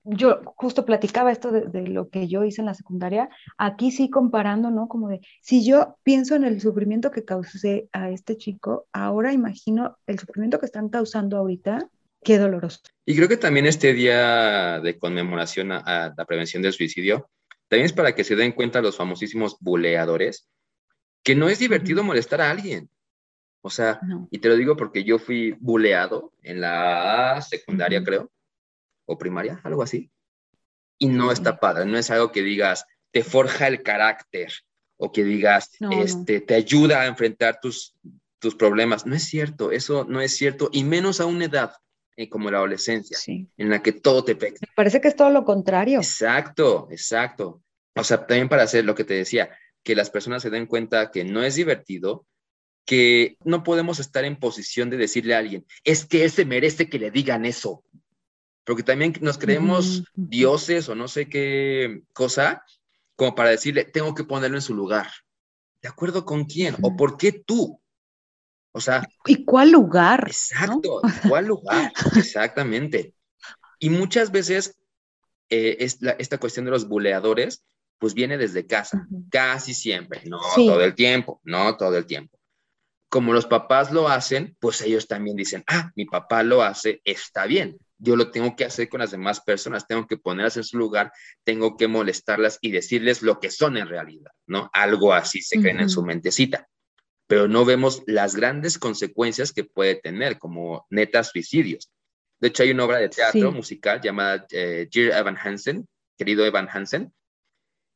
Yo 0.03 0.41
justo 0.55 0.83
platicaba 0.83 1.31
esto 1.31 1.51
de, 1.51 1.87
lo 1.87 2.09
que 2.09 2.27
yo 2.27 2.43
hice 2.43 2.61
en 2.61 2.65
la 2.65 2.73
secundaria, 2.73 3.29
aquí 3.59 3.91
sí 3.91 4.09
comparando, 4.09 4.71
¿no? 4.71 4.87
Como 4.87 5.09
de, 5.09 5.21
si 5.43 5.63
yo 5.63 5.97
pienso 6.01 6.35
en 6.35 6.43
el 6.43 6.59
sufrimiento 6.59 7.11
que 7.11 7.23
causé 7.23 7.87
a 7.91 8.09
este 8.09 8.35
chico, 8.35 8.87
ahora 8.93 9.31
imagino 9.31 9.99
el 10.07 10.17
sufrimiento 10.17 10.59
que 10.59 10.65
están 10.65 10.89
causando 10.89 11.37
ahorita, 11.37 11.87
qué 12.23 12.39
doloroso. 12.39 12.79
Y 13.05 13.15
creo 13.15 13.27
que 13.27 13.37
también 13.37 13.67
este 13.67 13.93
día 13.93 14.79
de 14.79 14.97
conmemoración 14.97 15.71
a, 15.71 16.15
la 16.17 16.25
prevención 16.25 16.63
del 16.63 16.73
suicidio, 16.73 17.29
también 17.67 17.85
es 17.85 17.93
para 17.93 18.15
que 18.15 18.23
se 18.23 18.35
den 18.35 18.53
cuenta 18.53 18.81
los 18.81 18.97
famosísimos 18.97 19.57
buleadores, 19.59 20.49
que 21.21 21.35
no 21.35 21.47
es 21.47 21.59
divertido 21.59 22.03
molestar 22.03 22.41
a 22.41 22.49
alguien. 22.49 22.89
O 23.61 23.69
sea, 23.69 23.99
y 24.31 24.39
te 24.39 24.49
lo 24.49 24.55
digo 24.55 24.75
porque 24.75 25.03
yo 25.03 25.19
fui 25.19 25.55
buleado 25.59 26.33
en 26.41 26.61
la 26.61 27.41
secundaria, 27.47 28.03
creo, 28.03 28.31
o 29.05 29.17
primaria, 29.17 29.61
algo 29.63 29.83
así. 29.83 30.11
Y 30.97 31.07
no 31.07 31.31
está 31.31 31.59
padre, 31.59 31.85
no 31.85 31.97
es 31.97 32.09
algo 32.09 32.31
que 32.31 32.41
digas, 32.41 32.85
te 33.11 33.23
forja 33.23 33.67
el 33.67 33.83
carácter 33.83 34.51
o 34.97 35.11
que 35.11 35.23
digas, 35.23 35.71
este, 35.91 36.41
te 36.41 36.55
ayuda 36.55 37.01
a 37.01 37.07
enfrentar 37.07 37.59
tus, 37.61 37.95
tus 38.39 38.55
problemas. 38.55 39.05
No 39.05 39.15
es 39.15 39.23
cierto, 39.23 39.71
eso 39.71 40.05
no 40.07 40.21
es 40.21 40.35
cierto, 40.35 40.69
y 40.71 40.83
menos 40.83 41.19
a 41.19 41.25
una 41.25 41.45
edad 41.45 41.73
eh, 42.17 42.29
como 42.29 42.51
la 42.51 42.57
adolescencia, 42.57 43.17
en 43.25 43.69
la 43.69 43.81
que 43.81 43.93
todo 43.93 44.23
te 44.23 44.35
pega. 44.35 44.57
Me 44.61 44.67
parece 44.75 45.01
que 45.01 45.07
es 45.07 45.15
todo 45.15 45.29
lo 45.29 45.45
contrario. 45.45 45.99
Exacto, 45.99 46.87
exacto. 46.91 47.63
O 47.95 48.03
sea, 48.03 48.25
también 48.25 48.49
para 48.49 48.63
hacer 48.63 48.85
lo 48.85 48.95
que 48.95 49.03
te 49.03 49.13
decía, 49.13 49.49
que 49.83 49.95
las 49.95 50.09
personas 50.09 50.41
se 50.41 50.49
den 50.49 50.65
cuenta 50.65 51.09
que 51.09 51.23
no 51.23 51.41
es 51.41 51.55
divertido, 51.55 52.25
que 52.85 53.37
no 53.43 53.63
podemos 53.63 53.99
estar 53.99 54.25
en 54.25 54.39
posición 54.39 54.89
de 54.89 54.97
decirle 54.97 55.35
a 55.35 55.39
alguien, 55.39 55.65
es 55.83 56.05
que 56.05 56.25
ese 56.25 56.45
merece 56.45 56.89
que 56.89 56.99
le 56.99 57.11
digan 57.11 57.45
eso. 57.45 57.83
Porque 58.63 58.83
también 58.83 59.13
nos 59.21 59.37
creemos 59.37 60.03
dioses 60.13 60.87
o 60.89 60.95
no 60.95 61.07
sé 61.07 61.27
qué 61.27 62.03
cosa, 62.13 62.63
como 63.15 63.33
para 63.33 63.49
decirle, 63.49 63.85
tengo 63.85 64.13
que 64.13 64.23
ponerlo 64.23 64.57
en 64.57 64.61
su 64.61 64.75
lugar. 64.75 65.07
¿De 65.81 65.89
acuerdo 65.89 66.25
con 66.25 66.45
quién? 66.45 66.75
¿O 66.81 66.95
por 66.95 67.17
qué 67.17 67.31
tú? 67.31 67.81
O 68.71 68.79
sea. 68.79 69.07
¿Y 69.25 69.43
cuál 69.45 69.71
lugar? 69.71 70.25
Exacto, 70.27 71.01
¿cuál 71.27 71.47
lugar? 71.47 71.91
Exactamente. 72.15 73.15
Y 73.79 73.89
muchas 73.89 74.31
veces 74.31 74.79
eh, 75.49 75.77
esta 76.19 76.37
cuestión 76.37 76.65
de 76.65 76.71
los 76.71 76.87
buleadores, 76.87 77.63
pues 77.97 78.13
viene 78.13 78.37
desde 78.37 78.67
casa, 78.67 79.07
casi 79.31 79.73
siempre, 79.73 80.21
no 80.25 80.39
todo 80.55 80.83
el 80.83 80.93
tiempo, 80.93 81.41
no 81.43 81.77
todo 81.77 81.97
el 81.97 82.05
tiempo 82.05 82.40
como 83.11 83.33
los 83.33 83.45
papás 83.45 83.91
lo 83.91 84.07
hacen, 84.07 84.55
pues 84.61 84.79
ellos 84.79 85.05
también 85.05 85.35
dicen, 85.35 85.65
ah, 85.67 85.91
mi 85.97 86.05
papá 86.05 86.43
lo 86.43 86.63
hace, 86.63 87.01
está 87.03 87.45
bien. 87.45 87.77
Yo 87.97 88.15
lo 88.15 88.31
tengo 88.31 88.55
que 88.55 88.63
hacer 88.63 88.87
con 88.87 89.01
las 89.01 89.11
demás 89.11 89.41
personas, 89.41 89.85
tengo 89.85 90.07
que 90.07 90.15
ponerlas 90.15 90.55
en 90.55 90.63
su 90.63 90.77
lugar, 90.77 91.11
tengo 91.43 91.75
que 91.75 91.89
molestarlas 91.89 92.57
y 92.61 92.71
decirles 92.71 93.21
lo 93.21 93.41
que 93.41 93.51
son 93.51 93.75
en 93.75 93.89
realidad, 93.89 94.31
¿no? 94.47 94.69
Algo 94.71 95.13
así 95.13 95.41
se 95.41 95.59
creen 95.59 95.81
en 95.81 95.89
su 95.89 96.03
mentecita. 96.03 96.69
Pero 97.27 97.49
no 97.49 97.65
vemos 97.65 98.01
las 98.07 98.33
grandes 98.33 98.77
consecuencias 98.79 99.51
que 99.51 99.65
puede 99.65 99.95
tener, 99.95 100.39
como 100.39 100.87
netas 100.89 101.31
suicidios. 101.31 101.91
De 102.39 102.47
hecho, 102.47 102.63
hay 102.63 102.71
una 102.71 102.85
obra 102.85 102.99
de 102.99 103.09
teatro 103.09 103.51
musical 103.51 103.99
llamada 103.99 104.45
eh, 104.51 104.87
Dear 104.89 105.19
Evan 105.19 105.37
Hansen, 105.37 105.85
querido 106.17 106.45
Evan 106.45 106.69
Hansen, 106.71 107.13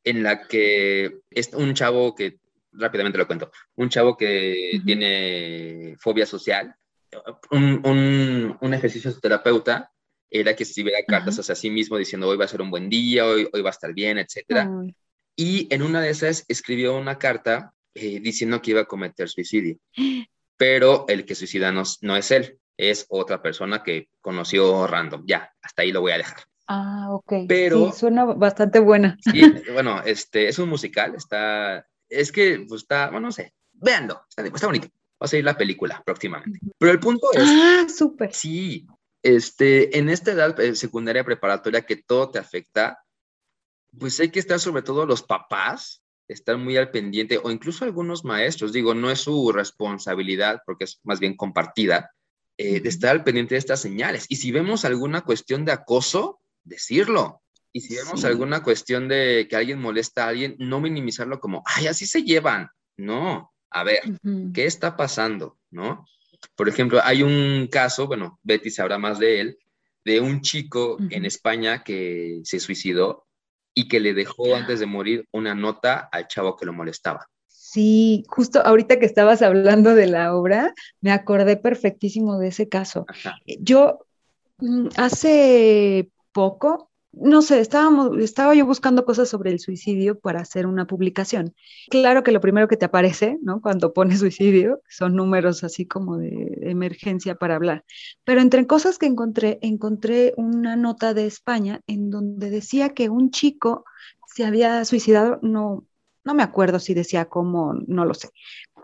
en 0.04 0.22
la 0.22 0.46
que 0.46 1.20
es 1.30 1.54
un 1.54 1.72
chavo 1.72 2.14
que 2.14 2.38
rápidamente 2.76 3.18
lo 3.18 3.26
cuento. 3.26 3.50
Un 3.76 3.88
chavo 3.88 4.16
que 4.16 4.80
tiene 4.84 5.96
fobia 5.98 6.26
social, 6.26 6.74
un, 7.50 8.56
un, 8.60 8.74
ejercicio 8.74 9.12
de 9.12 9.20
terapeuta 9.20 9.92
era 10.30 10.54
que 10.54 10.64
escribiera 10.64 10.98
cartas 11.06 11.38
hacia 11.38 11.54
sí 11.54 11.70
mismo 11.70 11.96
diciendo 11.96 12.28
hoy 12.28 12.36
va 12.36 12.44
a 12.44 12.48
ser 12.48 12.60
un 12.60 12.70
buen 12.70 12.88
día, 12.88 13.24
hoy, 13.26 13.48
hoy 13.52 13.62
va 13.62 13.70
a 13.70 13.72
estar 13.72 13.92
bien, 13.94 14.18
etc. 14.18 14.68
Y 15.36 15.72
en 15.72 15.82
una 15.82 16.00
de 16.00 16.10
esas 16.10 16.44
escribió 16.48 16.96
una 16.96 17.18
carta 17.18 17.72
eh, 17.94 18.20
diciendo 18.20 18.60
que 18.60 18.72
iba 18.72 18.82
a 18.82 18.86
cometer 18.86 19.28
suicidio. 19.28 19.78
Pero 20.56 21.04
el 21.08 21.24
que 21.24 21.34
suicida 21.34 21.70
no, 21.72 21.82
no 22.02 22.16
es 22.16 22.30
él, 22.30 22.58
es 22.76 23.06
otra 23.08 23.42
persona 23.42 23.82
que 23.82 24.08
conoció 24.20 24.86
random. 24.86 25.24
Ya, 25.26 25.50
hasta 25.62 25.82
ahí 25.82 25.92
lo 25.92 26.00
voy 26.00 26.12
a 26.12 26.18
dejar. 26.18 26.38
Ah, 26.66 27.08
ok. 27.10 27.32
Pero. 27.46 27.92
suena 27.92 28.24
bastante 28.24 28.80
buena. 28.80 29.16
Sí, 29.20 29.40
bueno, 29.72 30.02
este 30.02 30.48
es 30.48 30.58
un 30.58 30.68
musical, 30.68 31.14
está 31.14 31.86
es 32.08 32.32
que 32.32 32.64
pues, 32.68 32.82
está, 32.82 33.10
bueno, 33.10 33.28
no 33.28 33.32
sé, 33.32 33.52
véanlo, 33.72 34.22
está, 34.28 34.66
bonito. 34.66 34.88
Va 35.20 35.24
a 35.24 35.28
salir 35.28 35.44
la 35.44 35.56
película 35.56 36.02
próximamente. 36.04 36.60
Pero 36.78 36.92
el 36.92 37.00
punto 37.00 37.32
es. 37.32 37.42
Ah, 37.42 37.86
súper. 37.88 38.34
Sí, 38.34 38.86
este, 39.22 39.98
en 39.98 40.10
esta 40.10 40.32
edad 40.32 40.58
eh, 40.60 40.74
secundaria 40.74 41.24
preparatoria 41.24 41.86
que 41.86 41.96
todo 41.96 42.30
te 42.30 42.38
afecta, 42.38 43.02
pues 43.98 44.20
hay 44.20 44.30
que 44.30 44.40
estar 44.40 44.60
sobre 44.60 44.82
todo 44.82 45.06
los 45.06 45.22
papás, 45.22 46.02
estar 46.28 46.58
muy 46.58 46.76
al 46.76 46.90
pendiente, 46.90 47.40
o 47.42 47.50
incluso 47.50 47.84
algunos 47.84 48.24
maestros, 48.24 48.72
digo, 48.72 48.94
no 48.94 49.10
es 49.10 49.20
su 49.20 49.52
responsabilidad, 49.52 50.60
porque 50.66 50.84
es 50.84 51.00
más 51.02 51.18
bien 51.18 51.36
compartida, 51.36 52.10
eh, 52.58 52.80
de 52.80 52.88
estar 52.88 53.10
al 53.10 53.24
pendiente 53.24 53.54
de 53.54 53.58
estas 53.58 53.80
señales. 53.80 54.26
Y 54.28 54.36
si 54.36 54.52
vemos 54.52 54.84
alguna 54.84 55.22
cuestión 55.22 55.64
de 55.64 55.72
acoso, 55.72 56.40
decirlo. 56.64 57.42
Y 57.76 57.80
si 57.82 57.94
vemos 57.94 58.24
alguna 58.24 58.62
cuestión 58.62 59.06
de 59.06 59.46
que 59.50 59.54
alguien 59.54 59.78
molesta 59.78 60.24
a 60.24 60.28
alguien, 60.28 60.56
no 60.58 60.80
minimizarlo 60.80 61.40
como, 61.40 61.62
ay, 61.66 61.88
así 61.88 62.06
se 62.06 62.22
llevan. 62.22 62.70
No, 62.96 63.52
a 63.68 63.84
ver, 63.84 64.00
¿qué 64.54 64.64
está 64.64 64.96
pasando? 64.96 65.58
¿No? 65.70 66.06
Por 66.54 66.70
ejemplo, 66.70 67.00
hay 67.04 67.22
un 67.22 67.68
caso, 67.70 68.06
bueno, 68.06 68.40
Betty 68.44 68.70
sabrá 68.70 68.96
más 68.96 69.18
de 69.18 69.40
él, 69.42 69.58
de 70.06 70.20
un 70.20 70.40
chico 70.40 70.96
en 71.10 71.26
España 71.26 71.84
que 71.84 72.40
se 72.44 72.60
suicidó 72.60 73.26
y 73.74 73.88
que 73.88 74.00
le 74.00 74.14
dejó 74.14 74.56
antes 74.56 74.80
de 74.80 74.86
morir 74.86 75.28
una 75.30 75.54
nota 75.54 76.08
al 76.10 76.28
chavo 76.28 76.56
que 76.56 76.64
lo 76.64 76.72
molestaba. 76.72 77.28
Sí, 77.46 78.24
justo 78.26 78.62
ahorita 78.64 78.98
que 78.98 79.04
estabas 79.04 79.42
hablando 79.42 79.94
de 79.94 80.06
la 80.06 80.34
obra, 80.34 80.72
me 81.02 81.12
acordé 81.12 81.58
perfectísimo 81.58 82.38
de 82.38 82.48
ese 82.48 82.70
caso. 82.70 83.04
Yo 83.60 84.06
mm, 84.60 84.88
hace 84.96 86.08
poco 86.32 86.90
no 87.18 87.40
sé, 87.40 87.60
estábamos, 87.60 88.18
estaba 88.18 88.54
yo 88.54 88.66
buscando 88.66 89.06
cosas 89.06 89.28
sobre 89.28 89.50
el 89.50 89.58
suicidio 89.58 90.18
para 90.18 90.40
hacer 90.40 90.66
una 90.66 90.86
publicación. 90.86 91.54
Claro 91.88 92.22
que 92.22 92.30
lo 92.30 92.42
primero 92.42 92.68
que 92.68 92.76
te 92.76 92.84
aparece, 92.84 93.38
¿no? 93.42 93.62
Cuando 93.62 93.94
pones 93.94 94.18
suicidio, 94.20 94.82
son 94.88 95.16
números 95.16 95.64
así 95.64 95.86
como 95.86 96.18
de 96.18 96.58
emergencia 96.62 97.34
para 97.34 97.56
hablar. 97.56 97.84
Pero 98.24 98.42
entre 98.42 98.66
cosas 98.66 98.98
que 98.98 99.06
encontré, 99.06 99.58
encontré 99.62 100.34
una 100.36 100.76
nota 100.76 101.14
de 101.14 101.26
España 101.26 101.80
en 101.86 102.10
donde 102.10 102.50
decía 102.50 102.90
que 102.90 103.08
un 103.08 103.30
chico 103.30 103.84
se 104.26 104.44
había 104.44 104.84
suicidado, 104.84 105.38
no, 105.40 105.86
no 106.22 106.34
me 106.34 106.42
acuerdo 106.42 106.78
si 106.78 106.92
decía 106.92 107.24
cómo, 107.24 107.74
no 107.86 108.04
lo 108.04 108.12
sé, 108.12 108.28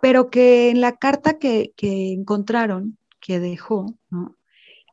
pero 0.01 0.31
que 0.31 0.71
en 0.71 0.81
la 0.81 0.97
carta 0.97 1.39
que, 1.39 1.75
que 1.77 2.13
encontraron, 2.13 2.97
que 3.21 3.41
dejó. 3.41 3.95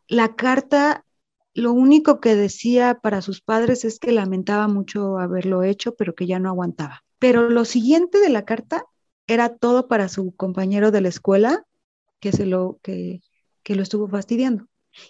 La 0.07 0.35
carta 0.35 1.05
lo 1.59 1.73
único 1.73 2.19
que 2.19 2.35
decía 2.35 2.99
para 3.01 3.21
sus 3.21 3.41
padres 3.41 3.85
es 3.85 3.99
que 3.99 4.11
lamentaba 4.11 4.67
mucho 4.67 5.17
haberlo 5.17 5.63
hecho, 5.63 5.95
pero 5.95 6.15
que 6.15 6.25
ya 6.25 6.39
no 6.39 6.49
aguantaba. 6.49 7.03
Pero 7.19 7.49
lo 7.49 7.65
siguiente 7.65 8.19
de 8.19 8.29
la 8.29 8.45
carta 8.45 8.85
era 9.27 9.55
todo 9.55 9.87
para 9.87 10.09
su 10.09 10.35
compañero 10.35 10.91
de 10.91 11.01
la 11.01 11.09
escuela 11.09 11.65
que 12.19 12.31
se 12.31 12.45
lo 12.45 12.79
que, 12.81 13.21
que 13.63 13.75
lo 13.75 13.83
estuvo 13.83 14.07
fastidiando. 14.07 14.65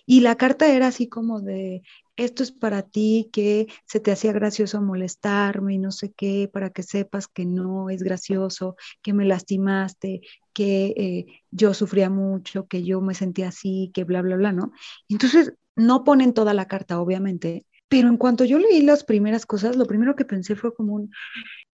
Y 0.06 0.22
la 0.22 0.36
carta 0.36 0.68
era 0.68 0.88
así 0.88 1.08
como 1.08 1.40
de 1.40 1.82
esto 2.16 2.44
es 2.44 2.52
para 2.52 2.82
ti, 2.82 3.30
que 3.32 3.68
se 3.86 4.02
te 4.02 4.12
hacía 4.12 4.34
gracioso 4.34 4.82
molestarme 4.82 5.76
y 5.76 5.78
no 5.78 5.92
sé 5.92 6.12
qué, 6.12 6.50
para 6.52 6.70
que 6.70 6.84
sepas 6.84 7.28
que 7.28 7.46
no 7.46 7.90
es 7.90 8.04
gracioso, 8.04 8.76
que 9.02 9.14
me 9.14 9.26
lastimaste, 9.26 10.22
que 10.60 10.94
eh, 10.98 11.26
yo 11.52 11.74
sufría 11.74 12.10
mucho, 12.10 12.68
que 12.68 12.84
yo 12.84 13.00
me 13.00 13.14
sentía 13.14 13.48
así, 13.48 13.92
que 13.94 14.04
bla, 14.04 14.22
bla, 14.22 14.36
bla, 14.36 14.52
¿no? 14.52 14.74
Entonces, 15.08 15.54
no 15.78 16.04
ponen 16.04 16.34
toda 16.34 16.54
la 16.54 16.68
carta, 16.68 17.00
obviamente, 17.00 17.66
pero 17.88 18.10
en 18.10 18.18
cuanto 18.18 18.44
yo 18.44 18.60
leí 18.60 18.82
las 18.82 19.06
primeras 19.06 19.46
cosas, 19.46 19.78
lo 19.78 19.86
primero 19.86 20.18
que 20.18 20.26
pensé 20.26 20.58
fue 20.58 20.76
como 20.76 20.96
un, 20.96 21.12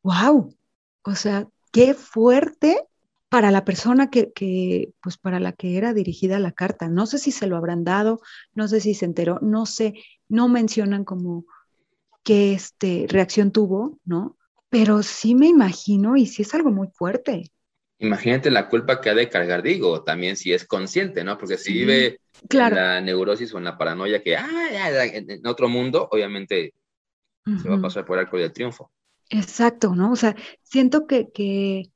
wow, 0.03 0.55
o 1.01 1.15
sea, 1.15 1.47
qué 1.71 1.95
fuerte 1.95 2.79
para 3.27 3.49
la 3.49 3.65
persona 3.65 4.11
que, 4.11 4.93
pues 5.01 5.17
para 5.17 5.39
la 5.39 5.51
que 5.53 5.77
era 5.77 5.91
dirigida 5.95 6.37
la 6.37 6.51
carta. 6.51 6.87
No 6.87 7.07
sé 7.07 7.17
si 7.17 7.31
se 7.31 7.47
lo 7.47 7.57
habrán 7.57 7.83
dado, 7.85 8.21
no 8.53 8.67
sé 8.67 8.81
si 8.81 8.93
se 8.93 9.05
enteró, 9.05 9.39
no 9.41 9.65
sé, 9.65 9.95
no 10.29 10.47
mencionan 10.47 11.05
como 11.05 11.45
qué 12.23 12.53
este, 12.53 13.07
reacción 13.09 13.51
tuvo, 13.51 13.99
¿no? 14.05 14.37
Pero 14.69 15.01
sí 15.01 15.33
me 15.33 15.47
imagino 15.47 16.17
y 16.17 16.27
sí 16.27 16.43
es 16.43 16.53
algo 16.53 16.69
muy 16.69 16.89
fuerte. 16.89 17.51
Imagínate 17.99 18.51
la 18.51 18.67
culpa 18.67 18.99
que 18.99 19.09
ha 19.09 19.13
de 19.15 19.29
cargar, 19.29 19.63
digo, 19.63 20.03
también 20.03 20.35
si 20.35 20.51
es 20.51 20.65
consciente, 20.65 21.23
¿no? 21.23 21.37
Porque 21.37 21.57
si 21.57 21.73
vive 21.73 22.19
en 22.49 22.75
la 22.75 22.99
neurosis 22.99 23.53
o 23.53 23.57
en 23.57 23.63
la 23.63 23.77
paranoia 23.77 24.21
que, 24.21 24.35
ah, 24.35 25.05
en 25.05 25.47
otro 25.47 25.69
mundo, 25.69 26.09
obviamente 26.11 26.73
se 27.61 27.69
va 27.69 27.75
a 27.75 27.81
pasar 27.81 28.05
por 28.05 28.19
arco 28.19 28.37
de 28.37 28.49
triunfo. 28.49 28.91
Exacto, 29.29 29.95
¿no? 29.95 30.11
O 30.11 30.15
sea, 30.15 30.35
siento 30.61 31.07
que, 31.07 31.31
que 31.31 31.89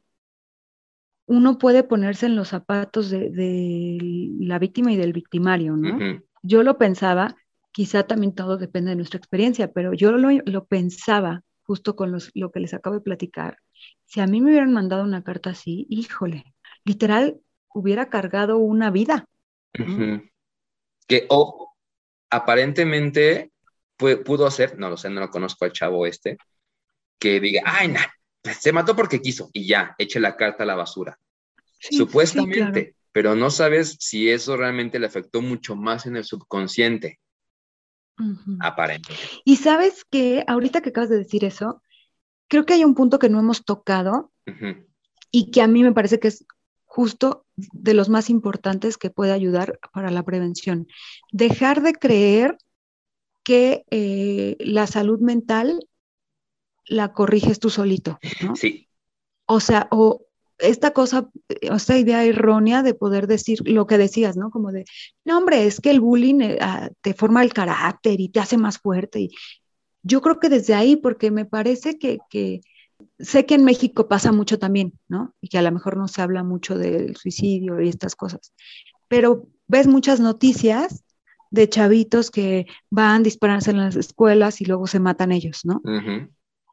uno 1.25 1.57
puede 1.57 1.83
ponerse 1.83 2.25
en 2.25 2.35
los 2.35 2.49
zapatos 2.49 3.09
de, 3.09 4.29
la 4.39 4.57
víctima 4.57 4.91
y 4.91 4.97
del 4.97 5.13
victimario, 5.13 5.75
¿no? 5.75 5.99
Yo 6.41 6.63
lo 6.63 6.77
pensaba, 6.77 7.35
quizá 7.71 8.03
también 8.03 8.33
todo 8.33 8.57
depende 8.57 8.91
de 8.91 8.95
nuestra 8.95 9.17
experiencia, 9.17 9.71
pero 9.71 9.93
yo 9.93 10.11
lo, 10.11 10.65
pensaba 10.65 11.43
justo 11.63 11.95
con 11.95 12.17
lo 12.33 12.51
que 12.51 12.59
les 12.59 12.73
acabo 12.73 12.95
de 12.95 13.01
platicar. 13.01 13.57
Si 14.09 14.19
a 14.21 14.25
mí 14.25 14.41
me 14.41 14.49
hubieran 14.49 14.73
mandado 14.73 15.03
una 15.03 15.23
carta 15.23 15.51
así, 15.51 15.85
híjole, 15.87 16.55
literal, 16.83 17.39
hubiera 17.71 18.09
cargado 18.09 18.57
una 18.57 18.89
vida. 18.89 19.27
Que, 21.07 21.27
ojo, 21.29 21.77
aparentemente 22.31 23.51
pudo 23.97 24.49
ser, 24.49 24.79
no 24.79 24.89
lo 24.89 24.97
sé, 24.97 25.11
no 25.11 25.19
lo 25.21 25.29
conozco 25.29 25.63
al 25.63 25.73
chavo 25.73 26.07
este, 26.07 26.39
que 27.19 27.39
diga, 27.39 27.61
ay, 27.63 27.89
no, 27.89 27.99
se 28.51 28.71
mató 28.71 28.95
porque 28.95 29.21
quiso 29.21 29.51
y 29.53 29.67
ya, 29.67 29.93
eche 29.99 30.19
la 30.19 30.35
carta 30.35 30.63
a 30.63 30.65
la 30.65 30.75
basura. 30.75 31.19
Supuestamente, 31.79 32.95
pero 33.11 33.35
no 33.35 33.51
sabes 33.51 33.95
si 33.99 34.27
eso 34.27 34.57
realmente 34.57 34.97
le 34.97 35.05
afectó 35.05 35.43
mucho 35.43 35.75
más 35.75 36.07
en 36.07 36.15
el 36.15 36.23
subconsciente. 36.23 37.19
Aparentemente. 38.59 39.27
Y 39.45 39.57
sabes 39.57 40.03
que 40.03 40.43
ahorita 40.47 40.81
que 40.81 40.89
acabas 40.89 41.11
de 41.11 41.19
decir 41.19 41.45
eso, 41.45 41.83
creo 42.49 42.65
que 42.65 42.73
hay 42.73 42.83
un 42.83 42.95
punto 42.95 43.19
que 43.19 43.29
no 43.29 43.39
hemos 43.39 43.63
tocado 43.63 44.31
y 45.31 45.51
que 45.51 45.61
a 45.61 45.67
mí 45.67 45.83
me 45.83 45.93
parece 45.93 46.19
que 46.19 46.27
es 46.27 46.45
justo 46.85 47.45
de 47.55 47.93
los 47.93 48.09
más 48.09 48.29
importantes 48.29 48.97
que 48.97 49.11
puede 49.11 49.31
ayudar 49.31 49.79
para 49.93 50.11
la 50.11 50.23
prevención. 50.23 50.87
Dejar 51.31 51.81
de 51.81 51.93
creer 51.93 52.57
que 53.43 53.85
eh, 53.91 54.57
la 54.59 54.87
salud 54.87 55.19
mental 55.19 55.79
la 56.85 57.13
corriges 57.13 57.59
tú 57.59 57.69
solito, 57.69 58.19
¿no? 58.41 58.55
Sí. 58.55 58.87
O 59.45 59.59
sea, 59.59 59.87
o 59.91 60.25
esta 60.57 60.91
cosa, 60.91 61.29
esta 61.61 61.97
idea 61.97 62.23
errónea 62.25 62.83
de 62.83 62.93
poder 62.93 63.27
decir 63.27 63.59
lo 63.65 63.87
que 63.87 63.97
decías, 63.97 64.35
¿no? 64.35 64.49
Como 64.49 64.71
de, 64.71 64.85
no, 65.23 65.37
hombre, 65.37 65.65
es 65.65 65.79
que 65.79 65.91
el 65.91 66.01
bullying 66.01 66.41
eh, 66.41 66.57
ah, 66.61 66.89
te 67.01 67.13
forma 67.13 67.43
el 67.43 67.53
carácter 67.53 68.19
y 68.19 68.29
te 68.29 68.39
hace 68.39 68.57
más 68.57 68.79
fuerte. 68.79 69.21
Y 69.21 69.29
yo 70.03 70.21
creo 70.21 70.39
que 70.39 70.49
desde 70.49 70.73
ahí, 70.73 70.95
porque 70.95 71.31
me 71.31 71.45
parece 71.45 71.97
que, 71.97 72.19
que 72.29 72.61
sé 73.19 73.45
que 73.45 73.55
en 73.55 73.65
México 73.65 74.07
pasa 74.07 74.31
mucho 74.31 74.59
también, 74.59 74.93
¿no? 75.07 75.33
Y 75.41 75.49
que 75.49 75.57
a 75.57 75.61
lo 75.61 75.71
mejor 75.71 75.97
no 75.97 76.07
se 76.07 76.21
habla 76.21 76.43
mucho 76.43 76.77
del 76.77 77.15
suicidio 77.15 77.81
y 77.81 77.89
estas 77.89 78.15
cosas, 78.15 78.53
pero 79.07 79.47
ves 79.67 79.87
muchas 79.87 80.19
noticias 80.19 81.03
de 81.51 81.67
chavitos 81.67 82.31
que 82.31 82.67
van 82.89 83.21
a 83.21 83.23
dispararse 83.23 83.71
en 83.71 83.77
las 83.77 83.95
escuelas 83.95 84.61
y 84.61 84.65
luego 84.65 84.87
se 84.87 84.99
matan 84.99 85.31
ellos, 85.31 85.61
¿no? 85.63 85.81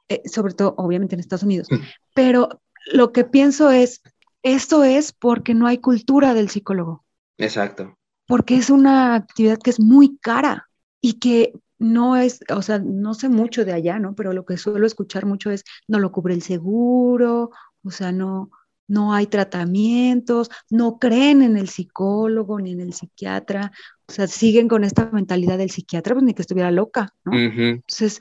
Eh, 0.08 0.22
sobre 0.26 0.54
todo, 0.54 0.74
obviamente, 0.78 1.14
en 1.14 1.20
Estados 1.20 1.42
Unidos. 1.42 1.68
Pero 2.14 2.60
lo 2.92 3.12
que 3.12 3.24
pienso 3.24 3.70
es, 3.70 4.02
esto 4.42 4.84
es 4.84 5.12
porque 5.12 5.54
no 5.54 5.66
hay 5.66 5.78
cultura 5.78 6.34
del 6.34 6.50
psicólogo. 6.50 7.04
Exacto. 7.38 7.96
Porque 8.26 8.56
es 8.56 8.70
una 8.70 9.14
actividad 9.14 9.58
que 9.58 9.70
es 9.70 9.80
muy 9.80 10.18
cara 10.18 10.68
y 11.00 11.14
que 11.14 11.52
no 11.78 12.16
es, 12.16 12.40
o 12.48 12.62
sea, 12.62 12.78
no 12.78 13.14
sé 13.14 13.28
mucho 13.28 13.64
de 13.64 13.72
allá, 13.72 13.98
¿no? 13.98 14.14
Pero 14.14 14.32
lo 14.32 14.44
que 14.44 14.56
suelo 14.56 14.86
escuchar 14.86 15.26
mucho 15.26 15.50
es, 15.50 15.64
no 15.88 15.98
lo 15.98 16.12
cubre 16.12 16.34
el 16.34 16.42
seguro, 16.42 17.50
o 17.84 17.90
sea, 17.90 18.12
no, 18.12 18.50
no 18.88 19.12
hay 19.12 19.26
tratamientos, 19.26 20.50
no 20.70 20.98
creen 20.98 21.42
en 21.42 21.56
el 21.56 21.68
psicólogo 21.68 22.60
ni 22.60 22.72
en 22.72 22.80
el 22.80 22.92
psiquiatra, 22.92 23.72
o 24.08 24.12
sea, 24.12 24.26
siguen 24.26 24.68
con 24.68 24.84
esta 24.84 25.10
mentalidad 25.10 25.58
del 25.58 25.70
psiquiatra, 25.70 26.14
pues 26.14 26.24
ni 26.24 26.34
que 26.34 26.42
estuviera 26.42 26.70
loca, 26.70 27.12
¿no? 27.24 27.36
Entonces, 27.38 28.20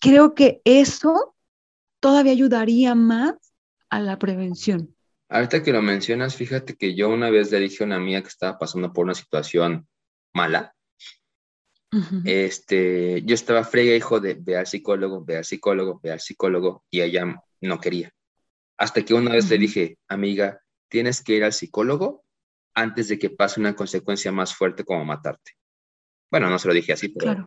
creo 0.00 0.34
que 0.34 0.60
eso 0.64 1.34
todavía 2.00 2.32
ayudaría 2.32 2.94
más 2.94 3.34
a 3.90 4.00
la 4.00 4.18
prevención. 4.18 4.94
Ahorita 5.28 5.62
que 5.62 5.72
lo 5.72 5.82
mencionas, 5.82 6.36
fíjate 6.36 6.76
que 6.76 6.94
yo 6.94 7.08
una 7.08 7.30
vez 7.30 7.50
le 7.50 7.58
dije 7.58 7.82
a 7.82 7.86
una 7.86 7.96
amiga 7.96 8.22
que 8.22 8.28
estaba 8.28 8.58
pasando 8.58 8.92
por 8.92 9.04
una 9.06 9.14
situación 9.14 9.88
mala. 10.32 10.75
Este, 12.24 13.22
yo 13.22 13.34
estaba 13.34 13.64
frega, 13.64 13.94
hijo 13.94 14.20
de 14.20 14.34
ve 14.34 14.56
al 14.56 14.66
psicólogo, 14.66 15.24
ve 15.24 15.38
al 15.38 15.44
psicólogo, 15.44 16.00
ve 16.02 16.12
al 16.12 16.20
psicólogo, 16.20 16.84
y 16.90 17.00
ella 17.00 17.42
no 17.60 17.80
quería. 17.80 18.12
Hasta 18.76 19.02
que 19.04 19.14
una 19.14 19.32
vez 19.32 19.48
le 19.48 19.58
dije, 19.58 19.98
amiga, 20.08 20.60
tienes 20.88 21.22
que 21.22 21.34
ir 21.34 21.44
al 21.44 21.52
psicólogo 21.52 22.24
antes 22.74 23.08
de 23.08 23.18
que 23.18 23.30
pase 23.30 23.60
una 23.60 23.74
consecuencia 23.74 24.30
más 24.32 24.54
fuerte 24.54 24.84
como 24.84 25.04
matarte. 25.04 25.52
Bueno, 26.30 26.50
no 26.50 26.58
se 26.58 26.68
lo 26.68 26.74
dije 26.74 26.92
así, 26.92 27.08
pero 27.08 27.46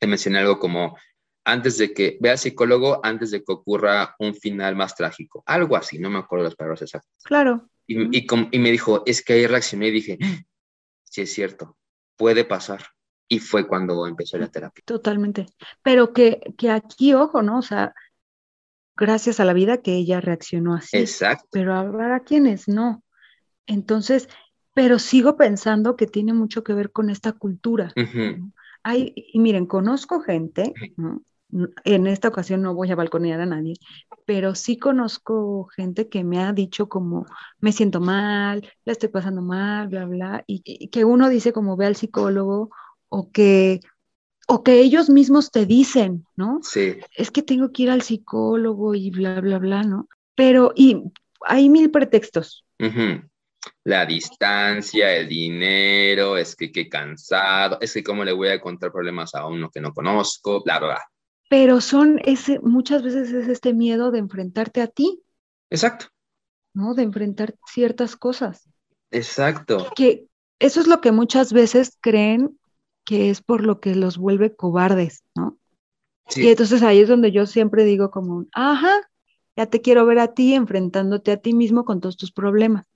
le 0.00 0.06
mencioné 0.06 0.38
algo 0.38 0.58
como, 0.58 0.96
antes 1.44 1.76
de 1.78 1.92
que 1.92 2.16
vea 2.20 2.32
al 2.32 2.38
psicólogo, 2.38 3.00
antes 3.02 3.30
de 3.30 3.42
que 3.44 3.52
ocurra 3.52 4.14
un 4.18 4.34
final 4.34 4.76
más 4.76 4.94
trágico. 4.94 5.42
Algo 5.46 5.76
así, 5.76 5.98
no 5.98 6.08
me 6.08 6.18
acuerdo 6.18 6.44
las 6.44 6.56
palabras 6.56 6.82
exactas. 6.82 7.22
Claro. 7.22 7.68
Y, 7.86 8.18
y, 8.18 8.58
me 8.58 8.70
dijo, 8.70 9.02
es 9.04 9.22
que 9.22 9.34
ahí 9.34 9.46
reaccioné 9.46 9.88
y 9.88 9.90
dije, 9.90 10.18
sí 11.04 11.22
es 11.22 11.32
cierto, 11.32 11.76
puede 12.16 12.44
pasar. 12.44 12.86
Y 13.32 13.38
fue 13.38 13.66
cuando 13.66 14.06
empezó 14.08 14.36
la 14.38 14.48
terapia. 14.48 14.82
Totalmente. 14.84 15.46
Pero 15.82 16.12
que, 16.12 16.40
que 16.58 16.70
aquí, 16.70 17.14
ojo, 17.14 17.42
¿no? 17.42 17.58
O 17.58 17.62
sea, 17.62 17.94
gracias 18.96 19.38
a 19.38 19.44
la 19.44 19.52
vida 19.52 19.82
que 19.82 19.94
ella 19.94 20.20
reaccionó 20.20 20.74
así. 20.74 20.96
Exacto. 20.96 21.46
Pero 21.52 21.74
habrá 21.76 22.20
quienes 22.20 22.66
no. 22.66 23.04
Entonces, 23.66 24.28
pero 24.74 24.98
sigo 24.98 25.36
pensando 25.36 25.94
que 25.94 26.08
tiene 26.08 26.32
mucho 26.32 26.64
que 26.64 26.74
ver 26.74 26.90
con 26.90 27.08
esta 27.08 27.32
cultura. 27.32 27.92
Hay, 28.82 29.14
y 29.14 29.38
miren, 29.38 29.66
conozco 29.66 30.20
gente, 30.20 30.74
¿no? 30.96 31.22
en 31.84 32.06
esta 32.06 32.28
ocasión 32.28 32.62
no 32.62 32.74
voy 32.74 32.90
a 32.90 32.96
balconear 32.96 33.40
a 33.40 33.46
nadie, 33.46 33.74
pero 34.24 34.54
sí 34.54 34.78
conozco 34.78 35.66
gente 35.76 36.08
que 36.08 36.24
me 36.24 36.40
ha 36.40 36.52
dicho 36.52 36.88
como, 36.88 37.26
me 37.58 37.72
siento 37.72 38.00
mal, 38.00 38.68
la 38.84 38.92
estoy 38.92 39.08
pasando 39.08 39.42
mal, 39.42 39.88
bla, 39.88 40.06
bla, 40.06 40.44
y, 40.46 40.88
que 40.88 41.04
uno 41.04 41.28
dice 41.28 41.52
como 41.52 41.76
ve 41.76 41.86
al 41.86 41.96
psicólogo 41.96 42.70
o 43.10 43.30
que, 43.30 43.80
o 44.48 44.62
que 44.62 44.80
ellos 44.80 45.10
mismos 45.10 45.50
te 45.50 45.66
dicen, 45.66 46.24
¿no? 46.36 46.60
Sí. 46.62 46.96
Es 47.14 47.30
que 47.30 47.42
tengo 47.42 47.70
que 47.70 47.82
ir 47.82 47.90
al 47.90 48.00
psicólogo 48.00 48.94
y 48.94 49.10
bla, 49.10 49.42
bla, 49.42 49.58
bla, 49.58 49.82
¿no? 49.82 50.08
Pero, 50.34 50.72
y 50.74 51.02
hay 51.42 51.68
mil 51.68 51.90
pretextos. 51.90 52.64
La 53.84 54.06
distancia, 54.06 55.14
el 55.14 55.28
dinero, 55.28 56.38
es 56.38 56.56
que 56.56 56.72
qué 56.72 56.88
cansado, 56.88 57.76
es 57.82 57.92
que 57.92 58.02
cómo 58.02 58.24
le 58.24 58.32
voy 58.32 58.48
a 58.48 58.60
contar 58.60 58.90
problemas 58.90 59.34
a 59.34 59.46
uno 59.46 59.68
que 59.68 59.82
no 59.82 59.92
conozco, 59.92 60.62
bla, 60.64 60.78
bla, 60.78 60.88
bla 60.88 61.02
pero 61.50 61.80
son 61.80 62.20
ese, 62.24 62.60
muchas 62.60 63.02
veces 63.02 63.32
es 63.32 63.48
este 63.48 63.74
miedo 63.74 64.12
de 64.12 64.20
enfrentarte 64.20 64.80
a 64.82 64.86
ti. 64.86 65.20
Exacto. 65.68 66.06
¿No? 66.72 66.94
De 66.94 67.02
enfrentar 67.02 67.56
ciertas 67.66 68.14
cosas. 68.14 68.70
Exacto. 69.10 69.90
Que 69.96 70.28
eso 70.60 70.80
es 70.80 70.86
lo 70.86 71.00
que 71.00 71.10
muchas 71.10 71.52
veces 71.52 71.98
creen 72.00 72.56
que 73.10 73.28
es 73.28 73.42
por 73.42 73.66
lo 73.66 73.80
que 73.80 73.96
los 73.96 74.18
vuelve 74.18 74.54
cobardes, 74.54 75.24
¿no? 75.34 75.58
Sí. 76.28 76.42
Y 76.42 76.48
entonces 76.50 76.80
ahí 76.84 77.00
es 77.00 77.08
donde 77.08 77.32
yo 77.32 77.44
siempre 77.44 77.82
digo 77.82 78.12
como, 78.12 78.46
ajá, 78.52 79.10
ya 79.56 79.66
te 79.66 79.80
quiero 79.80 80.06
ver 80.06 80.20
a 80.20 80.32
ti 80.32 80.54
enfrentándote 80.54 81.32
a 81.32 81.36
ti 81.38 81.52
mismo 81.52 81.84
con 81.84 82.00
todos 82.00 82.16
tus 82.16 82.30
problemas. 82.30 82.86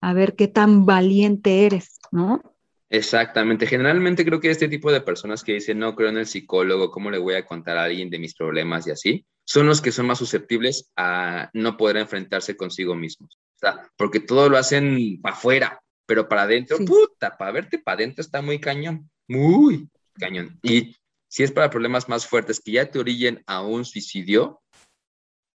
A 0.00 0.12
ver 0.12 0.36
qué 0.36 0.46
tan 0.46 0.86
valiente 0.86 1.66
eres, 1.66 1.98
¿no? 2.12 2.40
Exactamente. 2.88 3.66
Generalmente 3.66 4.24
creo 4.24 4.38
que 4.38 4.48
este 4.48 4.68
tipo 4.68 4.92
de 4.92 5.00
personas 5.00 5.42
que 5.42 5.54
dicen, 5.54 5.80
no 5.80 5.96
creo 5.96 6.10
en 6.10 6.18
el 6.18 6.26
psicólogo, 6.26 6.92
¿cómo 6.92 7.10
le 7.10 7.18
voy 7.18 7.34
a 7.34 7.44
contar 7.44 7.76
a 7.78 7.84
alguien 7.84 8.10
de 8.10 8.20
mis 8.20 8.36
problemas 8.36 8.86
y 8.86 8.92
así? 8.92 9.26
Son 9.44 9.66
los 9.66 9.80
que 9.80 9.90
son 9.90 10.06
más 10.06 10.18
susceptibles 10.18 10.92
a 10.96 11.50
no 11.52 11.76
poder 11.76 11.96
enfrentarse 11.96 12.56
consigo 12.56 12.94
mismos. 12.94 13.40
O 13.56 13.58
sea, 13.58 13.90
porque 13.96 14.20
todo 14.20 14.48
lo 14.48 14.56
hacen 14.56 15.20
para 15.20 15.34
afuera, 15.34 15.82
pero 16.06 16.28
para 16.28 16.42
adentro, 16.42 16.78
puta, 16.78 17.36
para 17.36 17.50
verte 17.50 17.80
para 17.80 17.96
adentro 17.96 18.22
está 18.22 18.40
muy 18.40 18.60
cañón, 18.60 19.10
muy 19.28 19.88
cañón. 20.14 20.58
Y 20.62 20.96
si 21.28 21.42
es 21.42 21.52
para 21.52 21.70
problemas 21.70 22.08
más 22.08 22.26
fuertes 22.26 22.60
que 22.60 22.72
ya 22.72 22.90
te 22.90 22.98
orillen 22.98 23.42
a 23.46 23.62
un 23.62 23.84
suicidio, 23.84 24.62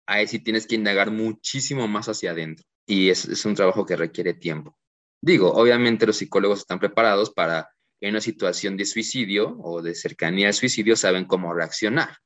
ahí 0.08 0.28
sí 0.28 0.39
tienes 0.39 0.67
que 0.67 0.75
indagar 0.75 1.12
muchísimo 1.12 1.88
más 1.88 2.08
hacia 2.08 2.32
adentro. 2.32 2.65
Y 2.86 3.10
es, 3.10 3.25
es 3.25 3.45
un 3.45 3.56
trabajo 3.56 3.86
que 3.86 3.95
requiere 3.95 4.34
tiempo. 4.34 4.78
Digo, 5.21 5.51
obviamente 5.54 6.06
los 6.06 6.17
psicólogos 6.17 6.60
están 6.60 6.80
preparados 6.80 7.32
para 7.32 7.69
en 8.01 8.12
una 8.12 8.21
situación 8.21 8.78
de 8.78 8.86
suicidio 8.86 9.58
o 9.60 9.82
de 9.82 9.95
cercanía 9.95 10.47
al 10.47 10.54
suicidio 10.54 10.95
saben 10.95 11.25
cómo 11.25 11.54
reaccionar. 11.54 12.17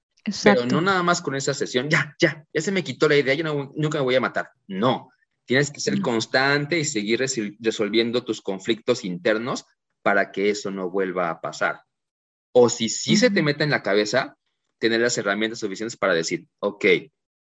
Pero 0.43 0.65
no 0.65 0.81
nada 0.81 1.01
más 1.01 1.21
con 1.21 1.35
esa 1.35 1.53
sesión, 1.53 1.89
ya, 1.89 2.15
ya, 2.19 2.45
ya 2.53 2.61
se 2.61 2.71
me 2.71 2.83
quitó 2.83 3.07
la 3.07 3.15
idea, 3.15 3.33
yo 3.33 3.71
nunca 3.75 3.99
me 3.99 4.03
voy 4.03 4.15
a 4.15 4.21
matar. 4.21 4.51
No, 4.67 5.09
Tienes 5.49 5.71
que 5.71 5.79
ser 5.79 5.99
constante 6.01 6.77
y 6.77 6.85
seguir 6.85 7.25
resolviendo 7.59 8.23
tus 8.23 8.39
conflictos 8.39 9.03
internos 9.03 9.65
para 10.01 10.31
que 10.31 10.49
eso 10.49 10.71
no 10.71 10.89
vuelva 10.89 11.29
a 11.29 11.41
pasar. 11.41 11.81
O 12.51 12.69
si 12.69 12.89
sí 12.89 13.17
se 13.17 13.29
te 13.29 13.43
mete 13.43 13.63
en 13.63 13.69
la 13.69 13.83
cabeza, 13.83 14.37
tener 14.79 15.01
las 15.01 15.17
herramientas 15.17 15.59
suficientes 15.59 15.97
para 15.97 16.13
decir, 16.13 16.47
ok, 16.59 16.85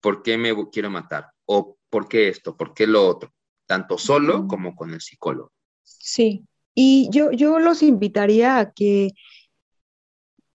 ¿por 0.00 0.22
qué 0.22 0.37
me 0.37 0.55
quiero 0.70 0.90
matar? 0.90 1.31
O 1.46 1.78
¿por 1.88 2.09
qué 2.09 2.28
esto? 2.28 2.57
¿Por 2.57 2.74
qué 2.74 2.87
lo 2.87 3.07
otro? 3.07 3.33
Tanto 3.66 3.96
solo 3.98 4.46
como 4.46 4.74
con 4.74 4.92
el 4.92 5.00
psicólogo. 5.00 5.52
Sí, 5.83 6.44
y 6.74 7.09
yo, 7.11 7.31
yo 7.33 7.59
los 7.59 7.83
invitaría 7.83 8.59
a 8.59 8.72
que 8.72 9.12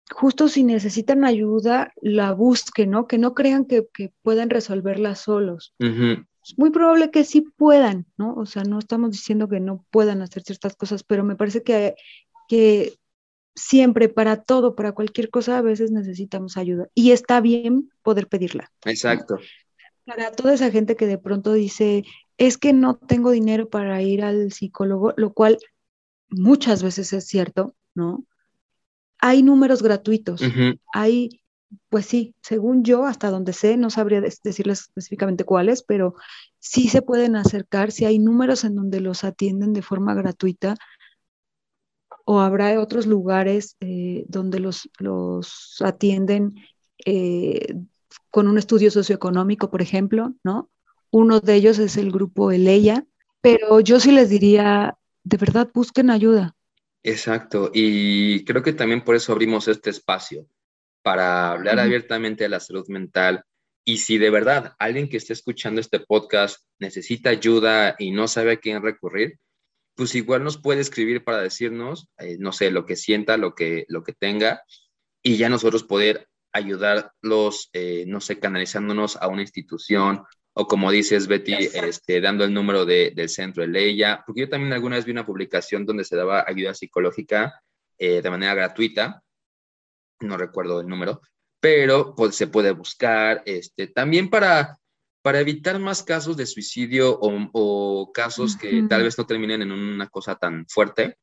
justo 0.10 0.48
si 0.48 0.64
necesitan 0.64 1.26
ayuda, 1.26 1.94
la 2.02 2.34
busquen, 2.34 2.92
¿no? 2.92 3.08
Que 3.08 3.18
no 3.18 3.34
crean 3.34 3.66
que, 3.66 3.88
puedan 4.22 4.50
resolverla 4.50 5.16
solos. 5.16 5.74
Es 6.48 6.58
muy 6.58 6.70
probable 6.70 7.12
que 7.12 7.26
sí 7.26 7.42
puedan, 7.42 8.06
¿no? 8.18 8.34
O 8.36 8.46
sea, 8.46 8.64
no 8.64 8.80
estamos 8.80 9.12
diciendo 9.12 9.50
que 9.50 9.60
no 9.60 9.86
puedan 9.92 10.22
hacer 10.22 10.44
ciertas 10.44 10.76
cosas, 10.76 11.04
pero 11.04 11.24
me 11.24 11.36
parece 11.36 11.62
que, 11.62 11.96
que 12.48 12.98
siempre, 13.54 14.08
para 14.08 14.44
todo, 14.44 14.76
para 14.76 14.94
cualquier 14.94 15.30
cosa, 15.30 15.58
a 15.58 15.62
veces 15.62 15.92
necesitamos 15.92 16.56
ayuda. 16.56 16.88
Y 16.94 17.12
está 17.12 17.42
bien 17.42 17.90
poder 18.02 18.28
pedirla. 18.28 18.72
Exacto. 18.86 19.40
Para 20.06 20.32
toda 20.32 20.54
esa 20.54 20.72
gente 20.72 20.96
que 20.96 21.06
de 21.06 21.18
pronto 21.18 21.52
dice, 21.52 22.06
es 22.38 22.58
que 22.58 22.72
no 22.72 22.96
tengo 22.96 23.32
dinero 23.32 23.68
para 23.68 24.02
ir 24.02 24.24
al 24.24 24.54
psicólogo, 24.54 25.14
lo 25.18 25.34
cual 25.34 25.58
muchas 26.30 26.82
veces 26.82 27.12
es 27.12 27.28
cierto, 27.28 27.76
¿no? 27.94 28.24
Hay 29.20 29.44
números 29.44 29.82
gratuitos, 29.82 30.42
hay, 30.94 31.42
pues 31.90 32.06
sí, 32.06 32.36
según 32.42 32.84
yo, 32.84 33.06
hasta 33.06 33.30
donde 33.30 33.54
sé, 33.54 33.78
no 33.78 33.90
sabría 33.90 34.22
decirles 34.22 34.82
específicamente 34.82 35.44
cuáles, 35.44 35.84
pero 35.84 36.16
sí 36.60 36.88
se 36.88 37.02
pueden 37.02 37.36
acercar, 37.36 37.92
si 37.92 38.06
hay 38.06 38.20
números 38.20 38.64
en 38.64 38.76
donde 38.76 39.02
los 39.02 39.24
atienden 39.24 39.74
de 39.74 39.82
forma 39.82 40.14
gratuita, 40.14 40.76
o 42.26 42.40
habrá 42.40 42.80
otros 42.80 43.06
lugares 43.06 43.78
eh, 43.80 44.26
donde 44.28 44.60
los, 44.60 44.90
los 45.00 45.78
atienden 45.82 46.56
eh, 47.06 47.74
con 48.30 48.48
un 48.48 48.58
estudio 48.58 48.92
socioeconómico, 48.92 49.70
por 49.70 49.82
ejemplo, 49.82 50.34
¿no? 50.44 50.70
Uno 51.10 51.40
de 51.40 51.56
ellos 51.56 51.80
es 51.80 51.96
el 51.96 52.12
grupo 52.12 52.52
Eleya, 52.52 53.06
pero 53.40 53.80
yo 53.80 54.00
sí 54.00 54.12
les 54.12 54.30
diría, 54.30 54.98
de 55.24 55.38
verdad, 55.38 55.70
busquen 55.74 56.10
ayuda. 56.10 56.56
Exacto, 57.02 57.72
y 57.74 58.44
creo 58.44 58.62
que 58.62 58.74
también 58.74 59.04
por 59.04 59.16
eso 59.16 59.32
abrimos 59.32 59.70
este 59.70 59.90
espacio, 59.90 60.48
para 61.08 61.52
hablar 61.52 61.80
abiertamente 61.80 62.44
de 62.44 62.50
la 62.50 62.60
salud 62.60 62.86
mental. 62.90 63.46
Y 63.86 64.00
si 64.00 64.18
de 64.18 64.30
verdad 64.30 64.74
alguien 64.78 65.08
que 65.08 65.16
esté 65.16 65.32
escuchando 65.32 65.80
este 65.80 66.02
podcast 66.02 66.66
necesita 66.80 67.30
ayuda 67.30 67.96
y 67.98 68.12
no 68.12 68.28
sabe 68.28 68.52
a 68.52 68.58
quién 68.58 68.84
recurrir, 68.84 69.40
pues 69.96 70.16
igual 70.16 70.44
nos 70.44 70.58
puede 70.58 70.82
escribir 70.82 71.24
para 71.24 71.42
decirnos, 71.42 72.10
eh, 72.18 72.36
no 72.40 72.52
sé, 72.52 72.72
lo 72.72 72.86
que 72.86 72.98
sienta, 72.98 73.38
lo 73.38 73.56
que, 73.56 73.86
lo 73.88 74.04
que 74.04 74.12
tenga, 74.12 74.64
y 75.24 75.38
ya 75.38 75.48
nosotros 75.48 75.86
poder 75.86 76.28
ayudarlos, 76.52 77.70
eh, 77.72 78.04
no 78.06 78.20
sé, 78.20 78.38
canalizándonos 78.38 79.16
a 79.16 79.30
una 79.30 79.44
institución 79.44 80.26
o 80.52 80.68
como 80.68 80.92
dices, 80.92 81.28
Betty, 81.28 81.54
este, 81.54 82.20
dando 82.20 82.44
el 82.44 82.54
número 82.54 82.84
de, 82.84 83.14
del 83.16 83.30
centro 83.30 83.64
de 83.64 83.70
Leia, 83.70 84.26
porque 84.28 84.42
yo 84.42 84.50
también 84.50 84.74
alguna 84.74 84.98
vez 84.98 85.06
vi 85.06 85.14
una 85.14 85.26
publicación 85.26 85.86
donde 85.86 86.04
se 86.04 86.18
daba 86.18 86.44
ayuda 86.46 86.74
psicológica 86.74 87.62
eh, 87.98 88.22
de 88.22 88.30
manera 88.30 88.56
gratuita, 88.56 89.24
no 90.20 90.38
recuerdo 90.38 90.82
el 90.82 90.88
número, 90.88 91.22
pero 91.60 92.16
pues, 92.16 92.36
se 92.36 92.48
puede 92.48 92.72
buscar, 92.72 93.44
este, 93.46 93.88
también 93.88 94.30
para 94.30 94.78
para 95.28 95.42
evitar 95.42 95.78
más 95.78 96.04
casos 96.04 96.38
de 96.38 96.46
suicidio 96.46 97.20
o, 97.22 98.12
casos 98.14 98.56
que 98.56 98.84
tal 98.84 99.04
vez 99.04 99.18
no 99.18 99.26
terminen 99.26 99.62
en 99.62 99.74
una 99.74 100.08
cosa 100.08 100.36
tan 100.36 100.66
fuerte, 100.68 101.18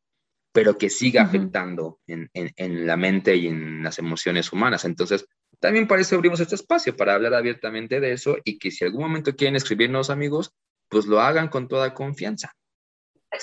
pero 0.52 0.76
que 0.76 0.90
siga 0.90 1.22
afectando 1.22 2.00
en, 2.06 2.86
la 2.86 2.98
mente 2.98 3.34
y 3.34 3.46
en 3.46 3.82
las 3.82 3.98
emociones 3.98 4.52
humanas. 4.52 4.84
Entonces, 4.84 5.26
también 5.58 5.88
para 5.88 6.02
eso 6.02 6.16
abrimos 6.16 6.38
este 6.40 6.54
espacio, 6.54 6.94
para 6.94 7.14
hablar 7.14 7.32
abiertamente 7.32 7.98
de 7.98 8.12
eso 8.12 8.36
y 8.44 8.58
que 8.58 8.70
si 8.70 8.84
algún 8.84 9.00
momento 9.00 9.34
quieren 9.34 9.56
escribirnos, 9.56 10.10
amigos, 10.10 10.52
pues 10.90 11.06
lo 11.06 11.22
hagan 11.22 11.48
con 11.48 11.66
toda 11.66 11.94
confianza. 11.94 12.52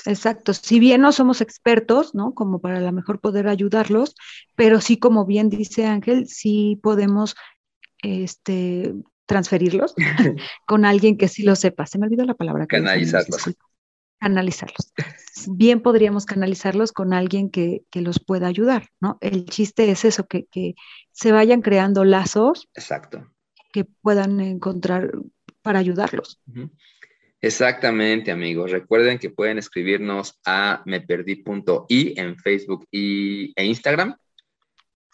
Exacto, 0.05 0.53
si 0.53 0.79
bien 0.79 1.01
no 1.01 1.11
somos 1.11 1.41
expertos, 1.41 2.15
¿no? 2.15 2.33
Como 2.33 2.59
para 2.59 2.77
a 2.77 2.81
lo 2.81 2.91
mejor 2.91 3.19
poder 3.19 3.47
ayudarlos, 3.47 4.15
pero 4.55 4.81
sí, 4.81 4.97
como 4.97 5.25
bien 5.25 5.49
dice 5.49 5.85
Ángel, 5.85 6.27
sí 6.27 6.79
podemos 6.81 7.35
este, 8.01 8.93
transferirlos 9.25 9.93
con 10.67 10.85
alguien 10.85 11.17
que 11.17 11.27
sí 11.27 11.43
lo 11.43 11.55
sepa. 11.55 11.85
Se 11.85 11.97
me 11.97 12.05
olvidó 12.05 12.25
la 12.25 12.33
palabra. 12.33 12.67
Canalizarlos. 12.67 13.49
Canalizarlos. 14.19 14.93
Bien 15.47 15.81
podríamos 15.81 16.25
canalizarlos 16.25 16.91
con 16.91 17.13
alguien 17.13 17.49
que, 17.49 17.83
los 17.93 18.19
pueda 18.19 18.47
ayudar, 18.47 18.89
¿no? 18.99 19.17
El 19.21 19.45
chiste 19.45 19.89
es 19.89 20.05
eso, 20.05 20.27
que, 20.27 20.75
se 21.11 21.31
vayan 21.31 21.61
creando 21.61 22.03
lazos. 22.03 22.69
Exacto. 22.75 23.31
Que 23.73 23.85
puedan 23.85 24.39
encontrar 24.39 25.11
para 25.61 25.79
ayudarlos. 25.79 26.39
Exactamente, 27.41 28.31
amigos. 28.31 28.71
Recuerden 28.71 29.17
que 29.17 29.31
pueden 29.31 29.57
escribirnos 29.57 30.39
a 30.45 30.83
meperdí.i 30.85 32.13
en 32.15 32.37
Facebook 32.37 32.87
y, 32.91 33.51
e 33.55 33.65
Instagram 33.65 34.15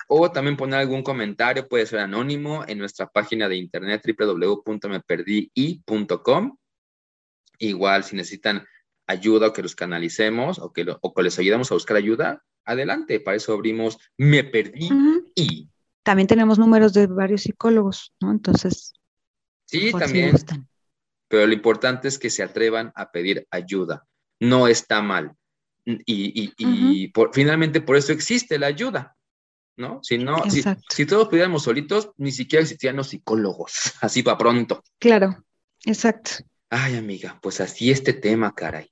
o 0.08 0.32
también 0.32 0.58
poner 0.58 0.80
algún 0.80 1.04
comentario, 1.04 1.68
puede 1.68 1.86
ser 1.86 2.00
anónimo, 2.00 2.64
en 2.68 2.80
nuestra 2.80 3.08
página 3.08 3.48
de 3.50 3.58
internet 3.58 4.02
www.meperdii.com. 4.06 6.58
Igual, 7.60 8.04
si 8.04 8.16
necesitan 8.16 8.66
ayuda 9.06 9.48
o 9.48 9.54
que 9.54 9.64
los 9.64 9.76
canalicemos 9.76 10.60
o 10.60 10.72
que, 10.72 10.86
o 11.02 11.14
que 11.14 11.24
les 11.24 11.38
ayudemos 11.40 11.70
a 11.72 11.76
buscar 11.76 11.98
ayuda, 11.98 12.44
adelante, 12.64 13.20
para 13.20 13.36
eso 13.38 13.54
abrimos 13.54 13.98
Me 14.18 14.44
Perdí 14.44 14.90
y. 15.36 15.70
También 16.04 16.28
tenemos 16.28 16.58
números 16.58 16.94
de 16.94 17.08
varios 17.08 17.42
psicólogos, 17.42 18.14
¿no? 18.22 18.32
Entonces. 18.32 18.94
Sí, 19.66 19.92
también. 19.92 20.34
Pero 21.28 21.48
lo 21.48 21.54
importante 21.54 22.08
es 22.08 22.18
que 22.20 22.30
se 22.30 22.44
atrevan 22.44 22.92
a 22.96 23.12
pedir 23.12 23.48
ayuda. 23.52 24.06
No 24.40 24.68
está 24.68 25.02
mal. 25.02 25.34
Y, 25.86 26.54
y, 26.58 27.14
finalmente 27.32 27.80
por 27.80 27.96
eso 27.96 28.12
existe 28.12 28.60
la 28.60 28.68
ayuda. 28.68 29.16
¿no? 29.78 30.00
Si 30.02 30.18
no, 30.18 30.38
si, 30.50 31.06
todos 31.06 31.30
pudiéramos 31.30 31.64
solitos, 31.64 32.12
ni 32.18 32.32
siquiera 32.32 32.64
existían 32.64 32.96
los 32.96 33.10
psicólogos, 33.10 33.74
así 34.02 34.24
para 34.24 34.38
pronto. 34.38 34.84
Claro, 35.00 35.44
exacto. 35.86 36.32
Ay, 36.70 36.98
amiga, 36.98 37.40
pues 37.42 37.62
así 37.62 37.92
este 37.92 38.14
tema, 38.14 38.54
caray. 38.54 38.92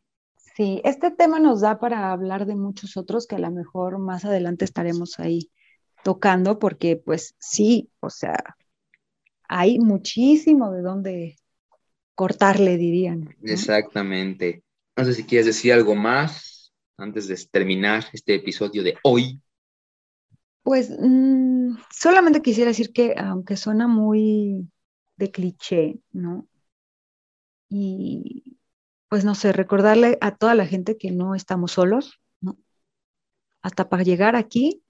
Sí, 0.56 0.80
este 0.86 1.12
tema 1.12 1.40
nos 1.40 1.62
da 1.62 1.80
para 1.80 2.12
hablar 2.12 2.46
de 2.46 2.56
muchos 2.56 2.96
otros 2.96 3.28
que 3.28 3.36
a 3.36 3.40
lo 3.40 3.52
mejor 3.52 4.00
más 4.00 4.24
adelante 4.24 4.64
estaremos 4.64 5.20
ahí 5.20 5.52
tocando, 6.04 6.60
porque 6.60 6.96
pues 6.96 7.36
sí, 7.40 7.90
o 8.00 8.10
sea, 8.10 8.56
hay 9.50 9.80
muchísimo 9.80 10.72
de 10.72 10.82
dónde 10.82 11.36
cortarle, 12.16 12.78
dirían. 12.78 13.36
Exactamente. 13.44 14.64
No 14.96 15.04
sé 15.06 15.14
si 15.14 15.26
quieres 15.26 15.46
decir 15.46 15.74
algo 15.74 15.96
más 15.96 16.74
antes 16.98 17.28
de 17.28 17.38
terminar 17.52 18.06
este 18.14 18.36
episodio 18.36 18.82
de 18.82 18.98
hoy. 19.04 19.42
Pues 20.64 20.90
mm, 20.90 21.76
solamente 21.92 22.42
quisiera 22.42 22.70
decir 22.70 22.92
que, 22.92 23.14
aunque 23.18 23.58
suena 23.58 23.88
muy 23.88 24.68
de 25.18 25.32
cliché, 25.32 26.00
¿no? 26.12 26.48
Y 27.70 28.58
pues 29.10 29.26
no 29.26 29.36
sé, 29.36 29.52
recordarle 29.52 30.18
a 30.22 30.36
toda 30.36 30.56
la 30.56 30.66
gente 30.66 30.98
que 30.98 31.12
no 31.12 31.36
estamos 31.36 31.74
solos, 31.74 32.20
¿no? 32.42 32.58
Hasta 33.62 33.90
para 33.90 34.04
llegar 34.04 34.36
aquí 34.36 34.82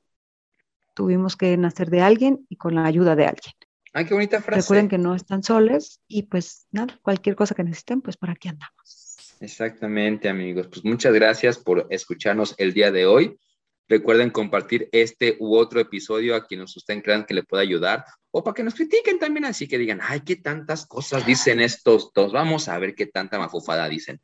tuvimos 0.93 1.35
que 1.35 1.57
nacer 1.57 1.89
de 1.89 2.01
alguien 2.01 2.45
y 2.49 2.55
con 2.55 2.75
la 2.75 2.85
ayuda 2.85 3.15
de 3.15 3.25
alguien. 3.25 3.53
Ay, 3.97 4.03
qué 4.03 4.13
bonita 4.13 4.41
frase. 4.41 4.59
Recuerden 4.59 4.89
que 4.89 4.97
no 4.97 5.15
están 5.15 5.41
solos 5.41 6.01
y 6.05 6.23
pues 6.23 6.67
nada, 6.69 6.99
cualquier 7.01 7.37
cosa 7.37 7.55
que 7.55 7.63
necesiten, 7.63 8.01
pues 8.01 8.17
por 8.17 8.29
aquí 8.29 8.49
andamos. 8.49 9.15
Exactamente, 9.39 10.27
amigos. 10.27 10.67
Pues 10.67 10.83
muchas 10.83 11.13
gracias 11.13 11.57
por 11.57 11.87
escucharnos 11.89 12.55
el 12.57 12.73
día 12.73 12.91
de 12.91 13.05
hoy. 13.05 13.39
Recuerden 13.87 14.31
compartir 14.31 14.89
este 14.91 15.37
u 15.39 15.55
otro 15.55 15.79
episodio 15.79 16.35
a 16.35 16.45
quienes 16.45 16.75
ustedes 16.75 17.03
crean 17.03 17.25
que 17.25 17.35
le 17.35 17.43
pueda 17.43 17.63
ayudar 17.63 18.03
o 18.31 18.43
para 18.43 18.53
que 18.53 18.63
nos 18.63 18.73
critiquen 18.73 19.17
también, 19.17 19.45
así 19.45 19.65
que 19.65 19.77
digan, 19.77 20.01
ay, 20.01 20.19
qué 20.25 20.35
tantas 20.35 20.85
cosas 20.85 21.25
dicen 21.25 21.61
estos 21.61 22.11
dos, 22.13 22.33
vamos 22.33 22.67
a 22.67 22.77
ver 22.77 22.95
qué 22.95 23.05
tanta 23.05 23.39
mafufada 23.39 23.87
dicen. 23.87 24.19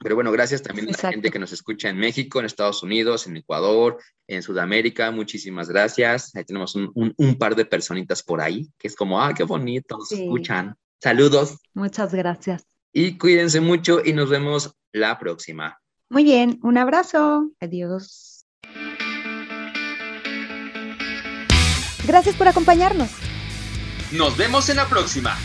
Pero 0.00 0.14
bueno, 0.14 0.30
gracias 0.30 0.62
también 0.62 0.88
a 0.88 0.92
la 0.92 1.10
gente 1.10 1.30
que 1.30 1.38
nos 1.38 1.52
escucha 1.52 1.88
en 1.88 1.98
México, 1.98 2.38
en 2.38 2.46
Estados 2.46 2.82
Unidos, 2.82 3.26
en 3.26 3.36
Ecuador, 3.36 3.98
en 4.26 4.42
Sudamérica. 4.42 5.10
Muchísimas 5.10 5.68
gracias. 5.68 6.34
Ahí 6.34 6.44
tenemos 6.44 6.74
un, 6.76 7.36
par 7.38 7.56
de 7.56 7.64
personitas 7.64 8.22
por 8.22 8.40
ahí, 8.40 8.68
que 8.78 8.88
es 8.88 8.96
como, 8.96 9.20
ah, 9.20 9.34
qué 9.34 9.44
bonito, 9.44 9.98
nos 9.98 10.12
escuchan. 10.12 10.76
Saludos. 11.00 11.58
Muchas 11.74 12.14
gracias. 12.14 12.66
Y 12.92 13.18
cuídense 13.18 13.60
mucho 13.60 14.00
y 14.04 14.12
nos 14.12 14.30
vemos 14.30 14.74
la 14.92 15.18
próxima. 15.18 15.80
Muy 16.08 16.24
bien, 16.24 16.58
un 16.62 16.78
abrazo. 16.78 17.50
Adiós. 17.60 18.46
Gracias 22.06 22.36
por 22.36 22.48
acompañarnos. 22.48 23.10
Nos 24.12 24.36
vemos 24.38 24.70
en 24.70 24.76
la 24.76 24.88
próxima. 24.88 25.36